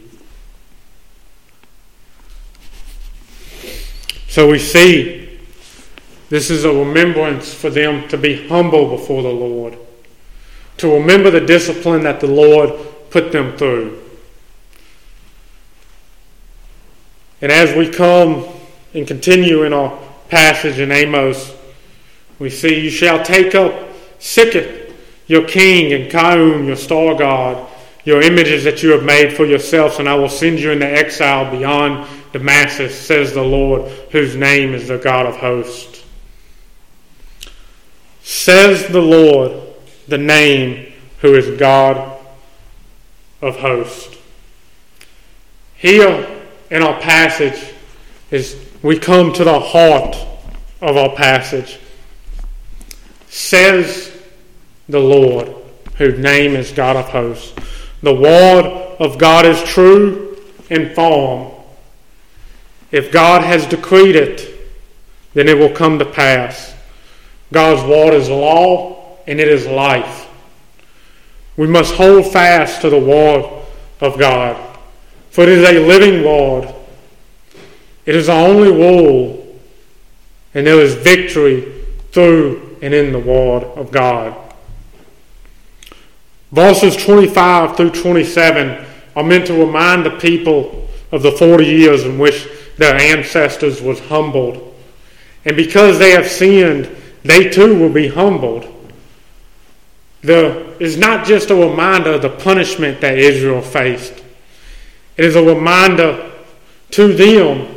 So 4.26 4.50
we 4.50 4.58
see 4.58 5.38
this 6.30 6.50
is 6.50 6.64
a 6.64 6.72
remembrance 6.72 7.54
for 7.54 7.70
them 7.70 8.08
to 8.08 8.18
be 8.18 8.48
humble 8.48 8.90
before 8.90 9.22
the 9.22 9.28
Lord, 9.28 9.78
to 10.78 10.94
remember 10.94 11.30
the 11.30 11.40
discipline 11.40 12.02
that 12.02 12.18
the 12.18 12.26
Lord 12.26 12.72
put 13.10 13.30
them 13.30 13.56
through. 13.56 14.02
And 17.40 17.52
as 17.52 17.72
we 17.76 17.88
come 17.88 18.46
and 18.94 19.06
continue 19.06 19.62
in 19.62 19.72
our 19.72 19.96
passage 20.28 20.80
in 20.80 20.90
Amos, 20.90 21.54
we 22.40 22.50
see, 22.50 22.80
You 22.80 22.90
shall 22.90 23.24
take 23.24 23.54
up 23.54 23.72
Sikkuth, 24.18 24.75
your 25.26 25.46
king, 25.46 25.92
and 25.92 26.10
Kiyyun, 26.10 26.66
your 26.66 26.76
star 26.76 27.14
god, 27.14 27.68
your 28.04 28.22
images 28.22 28.64
that 28.64 28.82
you 28.82 28.90
have 28.90 29.02
made 29.02 29.32
for 29.32 29.44
yourselves, 29.44 29.98
and 29.98 30.08
I 30.08 30.14
will 30.14 30.28
send 30.28 30.60
you 30.60 30.70
into 30.70 30.86
exile 30.86 31.50
beyond 31.50 32.08
Damascus, 32.32 32.98
says 32.98 33.32
the 33.32 33.42
Lord, 33.42 33.90
whose 34.10 34.36
name 34.36 34.74
is 34.74 34.88
the 34.88 34.98
God 34.98 35.26
of 35.26 35.36
hosts. 35.36 36.04
Says 38.22 38.86
the 38.88 39.00
Lord, 39.00 39.60
the 40.08 40.18
name 40.18 40.92
who 41.20 41.34
is 41.34 41.58
God 41.58 42.18
of 43.42 43.56
hosts. 43.56 44.16
Here 45.76 46.28
in 46.70 46.82
our 46.82 47.00
passage 47.00 47.74
is 48.30 48.56
we 48.82 48.98
come 48.98 49.32
to 49.32 49.44
the 49.44 49.60
heart 49.60 50.16
of 50.80 50.96
our 50.96 51.14
passage 51.14 51.78
says 53.28 54.05
the 54.88 55.00
Lord, 55.00 55.52
whose 55.96 56.18
name 56.18 56.54
is 56.54 56.72
God 56.72 56.96
of 56.96 57.08
hosts. 57.08 57.54
The 58.02 58.14
word 58.14 58.64
of 59.00 59.18
God 59.18 59.46
is 59.46 59.62
true 59.64 60.38
and 60.70 60.94
firm. 60.94 61.52
If 62.92 63.10
God 63.10 63.42
has 63.42 63.66
decreed 63.66 64.16
it, 64.16 64.52
then 65.34 65.48
it 65.48 65.58
will 65.58 65.74
come 65.74 65.98
to 65.98 66.04
pass. 66.04 66.74
God's 67.52 67.82
word 67.88 68.14
is 68.14 68.28
law 68.28 69.18
and 69.26 69.40
it 69.40 69.48
is 69.48 69.66
life. 69.66 70.28
We 71.56 71.66
must 71.66 71.94
hold 71.94 72.32
fast 72.32 72.82
to 72.82 72.90
the 72.90 72.98
word 72.98 73.44
of 74.00 74.18
God, 74.18 74.78
for 75.30 75.42
it 75.42 75.48
is 75.48 75.68
a 75.68 75.86
living 75.86 76.24
word. 76.24 76.72
It 78.04 78.14
is 78.14 78.26
the 78.26 78.34
only 78.34 78.70
rule, 78.70 79.58
and 80.54 80.66
there 80.66 80.80
is 80.80 80.94
victory 80.94 81.84
through 82.12 82.76
and 82.82 82.94
in 82.94 83.12
the 83.12 83.18
word 83.18 83.64
of 83.64 83.90
God. 83.90 84.45
Verses 86.56 86.96
25 86.96 87.76
through 87.76 87.90
27 87.90 88.86
are 89.14 89.22
meant 89.22 89.46
to 89.46 89.52
remind 89.52 90.06
the 90.06 90.10
people 90.12 90.88
of 91.12 91.22
the 91.22 91.32
40 91.32 91.66
years 91.66 92.04
in 92.04 92.18
which 92.18 92.48
their 92.78 92.94
ancestors 92.94 93.82
was 93.82 94.00
humbled. 94.00 94.74
And 95.44 95.54
because 95.54 95.98
they 95.98 96.12
have 96.12 96.26
sinned, 96.26 96.88
they 97.24 97.50
too 97.50 97.78
will 97.78 97.92
be 97.92 98.08
humbled. 98.08 98.72
There 100.22 100.72
is 100.80 100.96
not 100.96 101.26
just 101.26 101.50
a 101.50 101.54
reminder 101.54 102.12
of 102.12 102.22
the 102.22 102.30
punishment 102.30 103.02
that 103.02 103.18
Israel 103.18 103.60
faced. 103.60 104.14
It 105.18 105.26
is 105.26 105.36
a 105.36 105.44
reminder 105.44 106.32
to 106.92 107.12
them, 107.12 107.68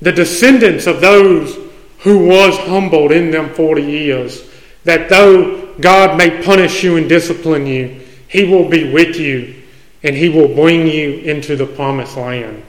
the 0.00 0.12
descendants 0.12 0.86
of 0.86 1.00
those 1.00 1.58
who 1.98 2.24
was 2.24 2.56
humbled 2.56 3.10
in 3.10 3.32
them 3.32 3.52
40 3.52 3.82
years, 3.82 4.48
that 4.84 5.08
though 5.08 5.65
God 5.80 6.16
may 6.16 6.42
punish 6.42 6.82
you 6.82 6.96
and 6.96 7.08
discipline 7.08 7.66
you, 7.66 8.00
He 8.28 8.44
will 8.44 8.68
be 8.68 8.90
with 8.92 9.16
you 9.16 9.62
and 10.02 10.14
He 10.16 10.28
will 10.28 10.48
bring 10.48 10.86
you 10.86 11.18
into 11.18 11.56
the 11.56 11.66
promised 11.66 12.16
land. 12.16 12.62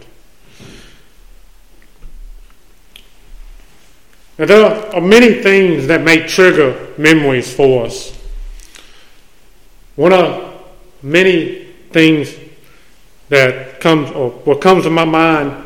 Now, 4.37 4.45
there 4.45 4.95
are 4.95 5.01
many 5.01 5.41
things 5.41 5.87
that 5.87 6.03
may 6.03 6.27
trigger 6.27 6.93
memories 6.97 7.51
for 7.51 7.85
us. 7.85 8.15
One 9.95 10.13
of 10.13 10.63
many 11.01 11.65
things 11.91 12.35
that 13.29 13.79
comes, 13.81 14.11
or 14.11 14.29
what 14.29 14.61
comes 14.61 14.83
to 14.83 14.91
my 14.91 15.05
mind, 15.05 15.65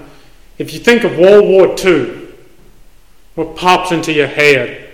if 0.58 0.74
you 0.74 0.80
think 0.80 1.04
of 1.04 1.18
World 1.18 1.46
War 1.46 1.76
II, 1.78 2.28
what 3.36 3.56
pops 3.56 3.92
into 3.92 4.14
your 4.14 4.28
head? 4.28 4.90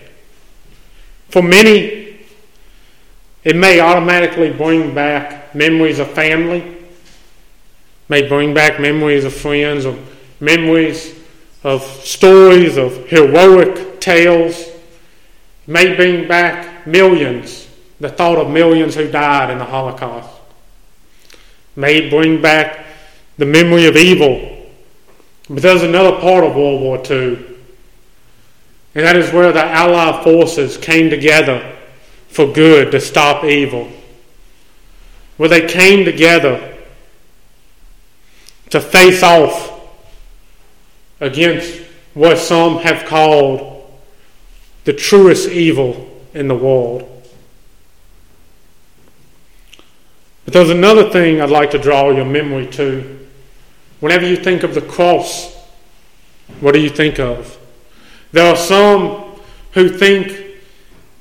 For 1.30 1.42
many, 1.42 1.97
it 3.48 3.56
may 3.56 3.80
automatically 3.80 4.52
bring 4.52 4.94
back 4.94 5.56
memories 5.56 6.00
of 6.00 6.12
family, 6.12 6.84
may 8.10 8.28
bring 8.28 8.54
back 8.54 8.78
memories 8.78 9.24
of 9.24 9.34
friends, 9.34 9.86
or 9.86 9.98
memories 10.42 11.18
of 11.64 11.82
stories 11.82 12.76
of 12.76 13.08
heroic 13.08 14.02
tales, 14.02 14.66
may 15.66 15.96
bring 15.96 16.28
back 16.28 16.86
millions, 16.86 17.70
the 18.02 18.10
thought 18.10 18.38
of 18.38 18.50
millions 18.50 18.96
who 18.96 19.10
died 19.10 19.50
in 19.50 19.60
the 19.60 19.64
Holocaust, 19.64 20.42
may 21.78 22.10
bring 22.10 22.42
back 22.42 22.86
the 23.38 23.46
memory 23.46 23.86
of 23.86 23.96
evil. 23.96 24.68
But 25.50 25.62
there's 25.62 25.84
another 25.84 26.20
part 26.20 26.44
of 26.44 26.54
World 26.54 26.82
War 26.82 26.98
II, 26.98 27.38
and 28.94 29.06
that 29.06 29.16
is 29.16 29.32
where 29.32 29.54
the 29.54 29.64
Allied 29.64 30.22
forces 30.26 30.76
came 30.76 31.10
together 31.10 31.76
for 32.28 32.52
good 32.52 32.92
to 32.92 33.00
stop 33.00 33.44
evil. 33.44 33.90
Where 35.38 35.50
they 35.50 35.68
came 35.68 36.06
together 36.06 36.78
to 38.70 38.82
face 38.82 39.24
off 39.24 39.74
against 41.20 41.82
what 42.14 42.38
some 42.38 42.80
have 42.80 43.06
called 43.06 43.92
the 44.84 44.94
truest 44.94 45.50
evil 45.50 46.10
in 46.34 46.48
the 46.48 46.56
world. 46.56 47.04
But 50.46 50.54
there's 50.54 50.70
another 50.70 51.10
thing 51.10 51.42
I'd 51.42 51.50
like 51.50 51.72
to 51.72 51.78
draw 51.78 52.10
your 52.10 52.26
memory 52.26 52.68
to. 52.68 53.28
Whenever 54.00 54.26
you 54.26 54.38
think 54.38 54.64
of 54.64 54.74
the 54.74 54.82
cross, 54.82 55.54
what 56.62 56.74
do 56.74 56.80
you 56.80 56.90
think 56.90 57.20
of? 57.20 57.58
There 58.32 58.50
are 58.50 58.56
some 58.56 59.40
who 59.74 59.90
think 59.90 60.60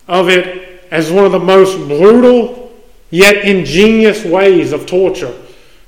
of 0.07 0.29
it 0.29 0.66
as 0.91 1.11
one 1.11 1.25
of 1.25 1.33
the 1.33 1.39
most 1.39 1.77
brutal 1.89 2.73
yet 3.11 3.45
ingenious 3.45 4.25
ways 4.25 4.73
of 4.73 4.87
torture 4.87 5.35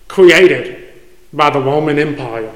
created 0.07 0.92
by 1.32 1.51
the 1.51 1.61
Roman 1.61 1.99
Empire. 1.99 2.53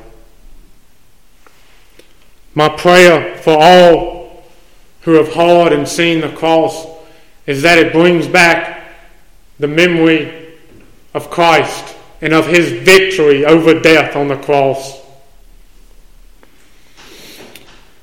My 2.54 2.68
prayer 2.68 3.36
for 3.38 3.56
all 3.58 4.44
who 5.02 5.14
have 5.14 5.32
heard 5.32 5.72
and 5.72 5.88
seen 5.88 6.20
the 6.20 6.32
cross 6.32 6.86
is 7.46 7.62
that 7.62 7.78
it 7.78 7.92
brings 7.92 8.26
back 8.26 8.88
the 9.58 9.68
memory 9.68 10.56
of 11.14 11.30
Christ 11.30 11.96
and 12.20 12.32
of 12.32 12.46
his 12.46 12.70
victory 12.70 13.44
over 13.44 13.78
death 13.80 14.16
on 14.16 14.28
the 14.28 14.36
cross. 14.36 15.00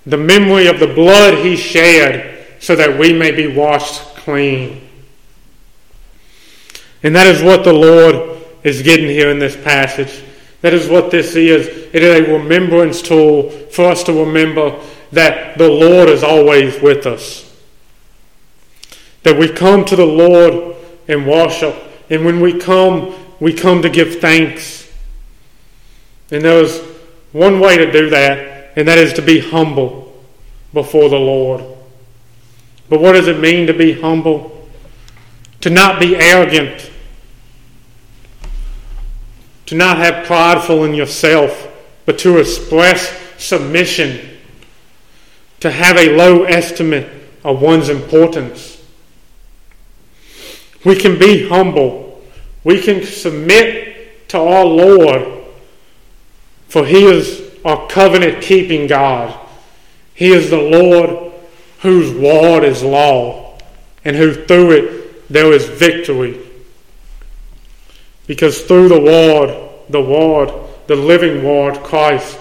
The 0.06 0.18
memory 0.18 0.68
of 0.68 0.80
the 0.80 0.88
blood 0.88 1.46
he 1.46 1.56
shed 1.56 2.48
so 2.60 2.76
that 2.76 3.00
we 3.00 3.14
may 3.14 3.32
be 3.32 3.48
washed 3.48 4.02
clean. 4.20 4.88
And 7.04 7.16
that 7.16 7.28
is 7.28 7.42
what 7.42 7.64
the 7.64 7.74
Lord 7.74 8.42
is 8.64 8.82
getting 8.82 9.08
here 9.08 9.30
in 9.32 9.40
this 9.40 9.56
passage. 9.56 10.24
That 10.62 10.74
is 10.74 10.90
what 10.90 11.12
this 11.12 11.36
is. 11.36 11.68
It 11.94 12.04
is 12.04 12.28
a 12.28 12.34
remembrance 12.34 13.02
tool 13.02 13.50
for 13.50 13.86
us 13.86 14.04
to 14.04 14.14
remember 14.14 14.80
that 15.12 15.58
the 15.58 15.70
Lord 15.70 16.10
is 16.10 16.24
always 16.24 16.80
with 16.82 17.06
us. 17.06 17.46
That 19.24 19.38
we 19.38 19.50
come 19.50 19.86
to 19.86 19.96
the 19.96 20.06
Lord 20.06 20.76
and 21.08 21.26
worship. 21.26 21.76
And 22.10 22.26
when 22.26 22.42
we 22.42 22.60
come, 22.60 23.16
we 23.40 23.54
come 23.54 23.82
to 23.82 23.90
give 23.90 24.20
thanks. 24.20 24.92
And 26.32 26.44
there's 26.44 26.80
one 27.32 27.60
way 27.60 27.78
to 27.78 27.92
do 27.92 28.10
that, 28.10 28.74
and 28.76 28.88
that 28.88 28.98
is 28.98 29.14
to 29.14 29.22
be 29.22 29.40
humble 29.40 30.14
before 30.74 31.10
the 31.10 31.18
Lord. 31.18 31.64
But 32.90 33.02
what 33.02 33.14
does 33.14 33.28
it 33.28 33.40
mean 33.40 33.68
to 33.68 33.74
be 33.74 34.00
humble? 34.00 34.68
To 35.62 35.70
not 35.70 36.00
be 36.00 36.16
arrogant 36.16 36.90
to 39.70 39.76
not 39.76 40.00
have 40.00 40.26
prideful 40.26 40.84
in 40.84 40.96
yourself, 40.96 41.72
but 42.08 42.18
to 42.18 42.40
express 42.40 43.16
submission, 43.38 44.36
to 45.60 45.70
have 45.70 45.96
a 45.96 46.16
low 46.16 46.44
estimate 46.46 47.08
of 47.44 47.62
one's 47.62 47.88
importance. 47.88 48.84
We 50.84 50.96
can 50.96 51.20
be 51.20 51.48
humble. 51.48 52.20
We 52.64 52.82
can 52.82 53.04
submit 53.04 54.28
to 54.30 54.40
our 54.40 54.66
Lord, 54.66 55.44
for 56.68 56.84
He 56.84 57.06
is 57.06 57.52
our 57.64 57.88
covenant 57.90 58.42
keeping 58.42 58.88
God. 58.88 59.40
He 60.16 60.32
is 60.32 60.50
the 60.50 60.58
Lord 60.58 61.29
whose 61.80 62.12
word 62.12 62.64
is 62.64 62.84
law, 62.84 63.58
and 64.04 64.16
who 64.16 64.34
through 64.34 64.72
it 64.72 65.30
there 65.30 65.52
is 65.52 65.68
victory. 65.68 66.40
Because 68.28 68.62
through 68.62 68.90
the 68.90 69.00
Word, 69.00 69.70
the 69.90 70.02
Word, 70.02 70.52
the 70.88 70.96
living 70.96 71.44
Word, 71.44 71.82
Christ, 71.84 72.40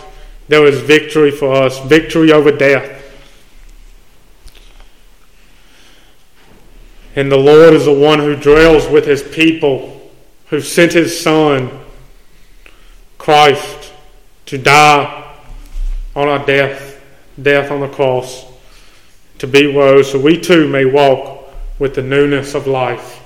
there 0.49 0.67
is 0.67 0.81
victory 0.81 1.31
for 1.31 1.53
us, 1.53 1.79
victory 1.81 2.33
over 2.33 2.51
death. 2.51 2.95
And 7.15 7.31
the 7.33 7.37
Lord 7.37 7.75
is 7.75 7.85
the 7.85 7.93
one 7.93 8.19
who 8.19 8.37
dwells 8.37 8.89
with 8.89 9.07
his 9.07 9.23
people, 9.23 10.11
who 10.49 10.61
sent 10.61 10.93
his 10.93 11.19
Son, 11.21 11.71
Christ, 13.19 13.93
to 14.47 14.57
die 14.57 15.37
on 16.15 16.29
our 16.29 16.45
death, 16.47 17.03
death 17.41 17.71
on 17.71 17.81
the 17.81 17.89
cross, 17.89 18.48
to 19.39 19.47
be 19.47 19.73
woe, 19.73 20.03
so 20.03 20.19
we 20.21 20.41
too 20.41 20.69
may 20.69 20.85
walk 20.85 21.45
with 21.79 21.95
the 21.95 22.03
newness 22.03 22.55
of 22.55 22.67
life. 22.67 23.25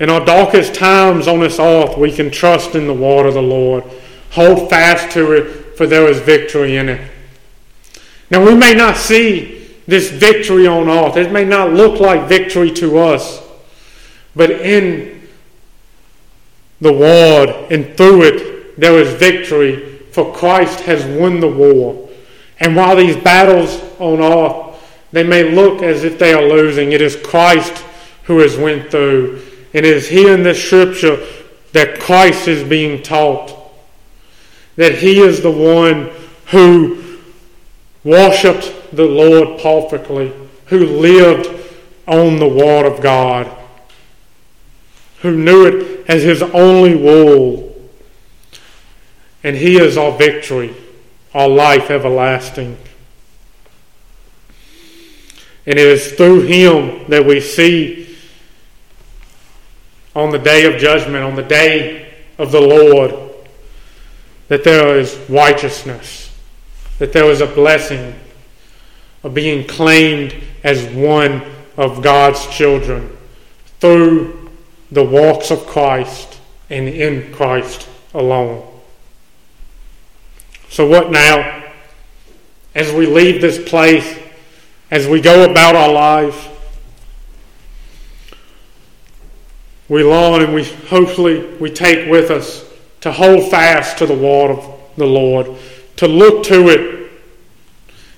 In 0.00 0.10
our 0.10 0.24
darkest 0.24 0.74
times 0.74 1.26
on 1.26 1.40
this 1.40 1.58
earth, 1.58 1.96
we 1.96 2.12
can 2.12 2.30
trust 2.30 2.74
in 2.74 2.86
the 2.86 2.94
word 2.94 3.26
of 3.26 3.34
the 3.34 3.42
Lord. 3.42 3.84
Hold 4.30 4.70
fast 4.70 5.12
to 5.12 5.32
it, 5.32 5.76
for 5.76 5.86
there 5.86 6.08
is 6.08 6.20
victory 6.20 6.76
in 6.76 6.88
it. 6.88 7.10
Now, 8.30 8.44
we 8.44 8.54
may 8.54 8.74
not 8.74 8.96
see 8.96 9.66
this 9.86 10.10
victory 10.10 10.66
on 10.66 10.88
earth. 10.88 11.16
It 11.16 11.32
may 11.32 11.44
not 11.44 11.72
look 11.72 11.98
like 11.98 12.28
victory 12.28 12.70
to 12.72 12.98
us. 12.98 13.42
But 14.36 14.50
in 14.50 15.28
the 16.80 16.92
Word 16.92 17.48
and 17.70 17.96
through 17.96 18.22
it, 18.22 18.78
there 18.78 19.00
is 19.00 19.14
victory, 19.14 19.98
for 20.12 20.32
Christ 20.32 20.80
has 20.80 21.04
won 21.18 21.40
the 21.40 21.48
war. 21.48 22.07
And 22.60 22.74
while 22.74 22.96
these 22.96 23.16
battles 23.16 23.80
on 23.98 24.20
earth, 24.20 25.08
they 25.12 25.22
may 25.22 25.50
look 25.50 25.82
as 25.82 26.04
if 26.04 26.18
they 26.18 26.32
are 26.32 26.42
losing, 26.42 26.92
it 26.92 27.00
is 27.00 27.16
Christ 27.16 27.84
who 28.24 28.40
has 28.40 28.56
went 28.56 28.90
through. 28.90 29.42
And 29.72 29.86
it 29.86 29.96
is 29.96 30.08
here 30.08 30.34
in 30.34 30.42
this 30.42 30.62
scripture 30.62 31.24
that 31.72 32.00
Christ 32.00 32.48
is 32.48 32.68
being 32.68 33.02
taught, 33.02 33.54
that 34.76 34.96
he 34.96 35.20
is 35.20 35.42
the 35.42 35.50
one 35.50 36.10
who 36.46 37.18
worshipped 38.04 38.74
the 38.92 39.04
Lord 39.04 39.60
perfectly, 39.60 40.32
who 40.66 40.78
lived 40.78 41.48
on 42.06 42.38
the 42.38 42.48
Word 42.48 42.86
of 42.86 43.02
God, 43.02 43.54
who 45.20 45.36
knew 45.36 45.66
it 45.66 46.08
as 46.08 46.22
his 46.22 46.42
only 46.42 46.94
rule. 46.94 47.64
And 49.44 49.56
he 49.56 49.78
is 49.78 49.96
our 49.96 50.16
victory, 50.16 50.74
our 51.38 51.48
life 51.48 51.88
everlasting. 51.88 52.76
And 55.66 55.78
it 55.78 55.86
is 55.86 56.14
through 56.14 56.40
him 56.42 57.08
that 57.10 57.24
we 57.24 57.40
see 57.40 58.16
on 60.16 60.30
the 60.30 60.38
day 60.38 60.64
of 60.64 60.80
judgment, 60.80 61.22
on 61.22 61.36
the 61.36 61.44
day 61.44 62.12
of 62.38 62.50
the 62.50 62.60
Lord, 62.60 63.14
that 64.48 64.64
there 64.64 64.98
is 64.98 65.16
righteousness, 65.28 66.36
that 66.98 67.12
there 67.12 67.30
is 67.30 67.40
a 67.40 67.46
blessing 67.46 68.16
of 69.22 69.32
being 69.32 69.64
claimed 69.64 70.34
as 70.64 70.84
one 70.92 71.44
of 71.76 72.02
God's 72.02 72.44
children 72.48 73.16
through 73.78 74.50
the 74.90 75.04
walks 75.04 75.52
of 75.52 75.68
Christ 75.68 76.40
and 76.68 76.88
in 76.88 77.32
Christ 77.32 77.88
alone. 78.12 78.67
So, 80.70 80.86
what 80.86 81.10
now? 81.10 81.64
As 82.74 82.92
we 82.92 83.06
leave 83.06 83.40
this 83.40 83.68
place, 83.68 84.18
as 84.90 85.06
we 85.06 85.20
go 85.20 85.50
about 85.50 85.74
our 85.74 85.92
lives, 85.92 86.48
we 89.88 90.04
learn 90.04 90.42
and 90.42 90.54
we 90.54 90.64
hopefully 90.64 91.56
we 91.56 91.70
take 91.70 92.10
with 92.10 92.30
us 92.30 92.64
to 93.00 93.10
hold 93.10 93.50
fast 93.50 93.98
to 93.98 94.06
the 94.06 94.14
word 94.14 94.50
of 94.50 94.80
the 94.96 95.06
Lord, 95.06 95.46
to 95.96 96.06
look 96.06 96.44
to 96.44 96.68
it 96.68 97.10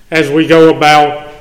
as 0.09 0.29
we 0.29 0.45
go 0.45 0.75
about, 0.75 1.31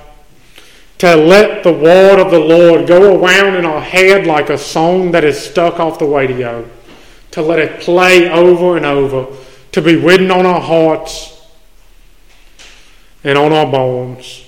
to 0.99 1.17
let 1.17 1.65
the 1.65 1.73
word 1.73 2.21
of 2.21 2.31
the 2.31 2.39
Lord 2.39 2.87
go 2.87 3.21
around 3.21 3.57
in 3.57 3.65
our 3.65 3.81
head 3.81 4.27
like 4.27 4.51
a 4.51 4.59
song 4.59 5.11
that 5.13 5.25
is 5.25 5.41
stuck 5.41 5.81
off 5.81 5.99
the 5.99 6.07
radio, 6.07 6.69
to 7.33 7.43
let 7.43 7.59
it 7.59 7.81
play 7.81 8.31
over 8.31 8.77
and 8.77 8.87
over, 8.87 9.27
to 9.73 9.83
be 9.83 9.97
written 9.97 10.31
on 10.31 10.47
our 10.47 10.61
hearts 10.61 11.47
and 13.23 13.37
on 13.37 13.53
our 13.53 13.71
bones. 13.71 14.47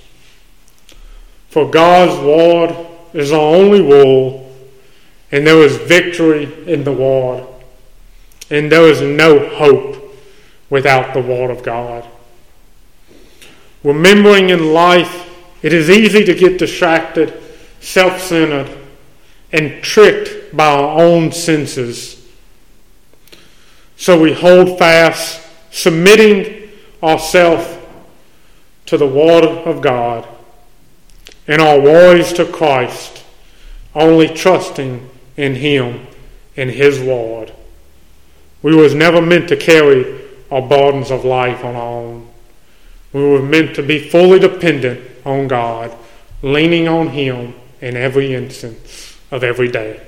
For 1.49 1.71
God's 1.71 2.19
word 2.25 2.87
is 3.13 3.33
our 3.33 3.55
only 3.55 3.83
rule 3.83 4.43
and 5.33 5.47
there 5.47 5.63
is 5.63 5.79
victory 5.79 6.71
in 6.71 6.85
the 6.85 6.93
Word. 6.93 7.47
And 8.51 8.71
there 8.71 8.87
is 8.87 9.01
no 9.01 9.49
hope 9.49 10.15
without 10.69 11.15
the 11.15 11.23
Word 11.23 11.51
of 11.51 11.63
God. 11.63 12.07
Remembering 13.83 14.51
in 14.51 14.75
life, 14.75 15.31
it 15.63 15.73
is 15.73 15.89
easy 15.89 16.23
to 16.25 16.35
get 16.35 16.59
distracted, 16.59 17.43
self 17.81 18.21
centered, 18.21 18.79
and 19.53 19.83
tricked 19.83 20.55
by 20.55 20.67
our 20.67 21.01
own 21.01 21.33
senses. 21.33 22.22
So 24.03 24.21
we 24.21 24.33
hold 24.33 24.81
fast, 24.81 25.41
submitting 25.71 26.69
ourselves 27.05 27.79
to 28.87 28.99
the 28.99 29.07
Word 29.07 29.45
of 29.45 29.81
God 29.81 30.27
and 31.47 31.63
our 31.63 31.79
ways 31.79 32.33
to 32.33 32.45
Christ, 32.45 33.23
only 33.95 34.27
trusting 34.27 35.09
in 35.37 35.55
Him 35.55 36.05
and 36.57 36.69
His 36.69 36.99
Word. 36.99 37.53
We 38.61 38.75
was 38.75 38.93
never 38.93 39.23
meant 39.23 39.49
to 39.51 39.57
carry 39.57 40.21
our 40.51 40.63
burdens 40.63 41.13
of 41.13 41.25
life 41.25 41.65
on 41.65 41.77
our 41.77 42.03
own. 42.03 42.29
We 43.13 43.23
were 43.23 43.41
meant 43.41 43.77
to 43.77 43.85
be 43.85 44.01
fully 44.01 44.41
dependent 44.41 45.09
on 45.25 45.47
God, 45.47 45.97
leaning 46.43 46.89
on 46.89 47.11
Him 47.11 47.55
in 47.81 47.97
every 47.97 48.35
instance 48.35 49.17
of 49.31 49.45
every 49.45 49.71
day. 49.71 50.01